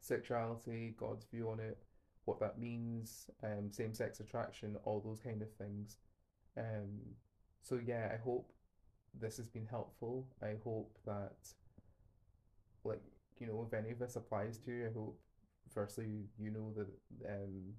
sexuality, 0.00 0.94
God's 0.98 1.24
view 1.24 1.48
on 1.50 1.60
it, 1.60 1.78
what 2.24 2.40
that 2.40 2.58
means, 2.58 3.30
um, 3.42 3.70
same 3.70 3.94
sex 3.94 4.20
attraction, 4.20 4.76
all 4.84 5.00
those 5.00 5.20
kind 5.20 5.42
of 5.42 5.52
things. 5.54 5.96
Um, 6.56 6.98
so 7.62 7.80
yeah, 7.84 8.10
I 8.12 8.16
hope 8.22 8.52
this 9.18 9.36
has 9.36 9.48
been 9.48 9.66
helpful. 9.66 10.26
I 10.42 10.54
hope 10.64 10.96
that, 11.06 11.36
like, 12.84 13.02
you 13.38 13.46
know, 13.46 13.66
if 13.66 13.74
any 13.76 13.90
of 13.90 13.98
this 13.98 14.16
applies 14.16 14.58
to 14.58 14.70
you, 14.70 14.86
I 14.86 14.92
hope 14.92 15.18
firstly 15.72 16.26
you 16.38 16.50
know 16.50 16.72
that 16.76 16.88
um, 17.28 17.74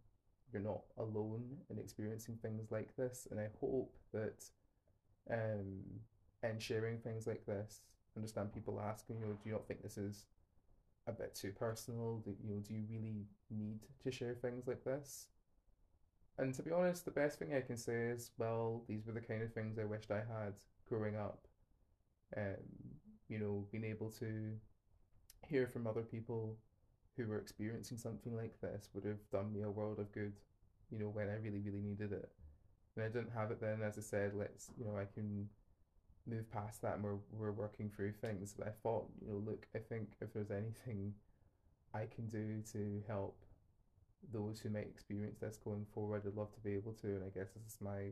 you're 0.53 0.61
not 0.61 0.81
alone 0.97 1.57
in 1.69 1.79
experiencing 1.79 2.37
things 2.41 2.71
like 2.71 2.95
this, 2.95 3.27
and 3.31 3.39
I 3.39 3.47
hope 3.59 3.95
that 4.13 4.43
um, 5.31 5.81
in 6.43 6.59
sharing 6.59 6.99
things 6.99 7.27
like 7.27 7.45
this, 7.45 7.81
understand 8.15 8.53
people 8.53 8.79
asking, 8.79 9.19
you 9.19 9.25
know, 9.25 9.33
do 9.33 9.49
you 9.49 9.51
not 9.53 9.67
think 9.67 9.81
this 9.81 9.97
is 9.97 10.25
a 11.07 11.11
bit 11.11 11.35
too 11.35 11.51
personal? 11.51 12.21
Do 12.23 12.35
you 12.43 12.55
know, 12.55 12.61
do 12.61 12.73
you 12.73 12.83
really 12.89 13.25
need 13.49 13.79
to 14.03 14.11
share 14.11 14.35
things 14.35 14.67
like 14.67 14.83
this? 14.83 15.27
And 16.37 16.53
to 16.55 16.63
be 16.63 16.71
honest, 16.71 17.05
the 17.05 17.11
best 17.11 17.37
thing 17.37 17.53
I 17.53 17.61
can 17.61 17.77
say 17.77 17.93
is, 17.93 18.31
well, 18.37 18.83
these 18.87 19.05
were 19.05 19.13
the 19.13 19.21
kind 19.21 19.43
of 19.43 19.53
things 19.53 19.77
I 19.77 19.85
wished 19.85 20.11
I 20.11 20.17
had 20.17 20.53
growing 20.89 21.15
up. 21.15 21.47
Um, 22.35 22.55
you 23.29 23.37
know, 23.37 23.67
being 23.71 23.85
able 23.85 24.09
to 24.19 24.53
hear 25.47 25.67
from 25.67 25.85
other 25.85 26.01
people 26.01 26.57
who 27.17 27.28
were 27.28 27.39
experiencing 27.39 27.97
something 27.97 28.36
like 28.36 28.60
this 28.62 28.89
would 28.93 29.06
have 29.06 29.19
done 29.32 29.54
me 29.54 29.62
a 29.62 29.69
world 29.69 29.99
of 29.99 30.12
good, 30.12 30.34
you 30.91 30.99
know, 30.99 31.08
when 31.08 31.30
I 31.30 31.36
really, 31.36 31.60
really 31.60 31.82
needed 31.82 32.12
it. 32.12 32.30
And 32.95 33.06
I 33.06 33.08
didn't 33.08 33.34
have 33.34 33.52
it 33.52 33.62
then, 33.62 33.82
as 33.82 33.97
I 33.97 34.02
said, 34.02 34.34
let's, 34.36 34.69
you 34.78 34.86
know, 34.86 34.97
I 34.97 35.06
can 35.13 35.47
move 36.26 36.52
past 36.52 36.82
that 36.82 36.95
and 36.95 37.04
we're, 37.04 37.17
we're 37.32 37.52
working 37.52 37.89
through 37.89 38.13
things. 38.13 38.54
But 38.58 38.67
I 38.67 38.71
thought, 38.82 39.08
you 39.21 39.32
know, 39.32 39.41
look, 39.45 39.67
I 39.76 39.80
think 39.80 40.10
if 40.21 40.34
there's 40.34 40.52
anything 40.52 41.13
I 41.93 42.06
can 42.13 42.30
do 42.30 42.62
to 42.71 43.04
help 43.08 43.38
those 44.32 44.60
who 44.60 44.69
might 44.69 44.88
experience 44.88 45.39
this 45.39 45.58
going 45.58 45.86
forward, 45.93 46.23
I'd 46.26 46.36
love 46.36 46.54
to 46.54 46.62
be 46.62 46.73
able 46.73 46.93
to. 46.93 47.08
And 47.08 47.23
I 47.23 47.38
guess 47.38 47.49
this 47.54 47.73
is 47.73 47.82
my 47.82 48.12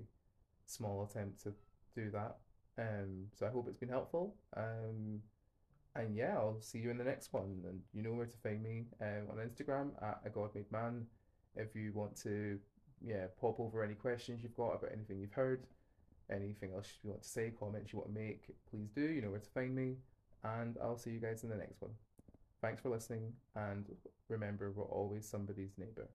small 0.66 1.04
attempt 1.10 1.44
to 1.44 1.54
do 1.96 2.12
that. 2.12 2.38
Um, 2.78 3.28
so 3.38 3.46
I 3.46 3.50
hope 3.50 3.68
it's 3.68 3.78
been 3.78 3.90
helpful. 3.90 4.36
Um, 4.56 5.22
and 5.95 6.15
yeah, 6.15 6.36
I'll 6.38 6.62
see 6.62 6.80
you 6.80 6.89
in 6.89 6.97
the 6.97 7.04
next 7.04 7.34
one. 7.34 7.63
And 7.67 7.82
you 7.93 8.01
know 8.01 8.13
where 8.13 8.25
to 8.25 8.38
find 8.43 8.63
me 8.63 8.86
um, 9.01 9.27
on 9.32 9.38
Instagram 9.38 9.91
at 10.01 10.21
a 10.25 10.30
God 10.30 10.49
made 10.56 10.71
man. 10.71 11.06
If 11.56 11.75
you 11.75 11.91
want 11.93 12.15
to, 12.23 12.58
yeah, 13.06 13.25
pop 13.39 13.60
over 13.60 13.84
any 13.84 13.95
questions 13.95 14.41
you've 14.41 14.56
got 14.56 14.75
about 14.75 14.91
anything 14.93 15.19
you've 15.19 15.34
heard, 15.34 15.63
anything 16.32 16.71
else 16.73 16.88
you 17.04 17.10
want 17.10 17.23
to 17.23 17.30
say, 17.30 17.51
comments 17.60 17.91
you 17.91 17.99
want 17.99 18.13
to 18.13 18.19
make, 18.19 18.45
please 18.69 18.89
do. 18.95 19.01
You 19.01 19.21
know 19.21 19.32
where 19.32 19.39
to 19.39 19.49
find 19.49 19.75
me. 19.75 19.95
And 20.43 20.77
I'll 20.82 20.97
see 20.97 21.12
you 21.12 21.19
guys 21.19 21.43
in 21.43 21.49
the 21.49 21.56
next 21.56 21.82
one. 21.82 21.91
Thanks 22.62 22.82
for 22.82 22.89
listening, 22.89 23.34
and 23.56 23.88
remember, 24.27 24.71
we're 24.71 24.84
always 24.84 25.27
somebody's 25.27 25.71
neighbor. 25.80 26.08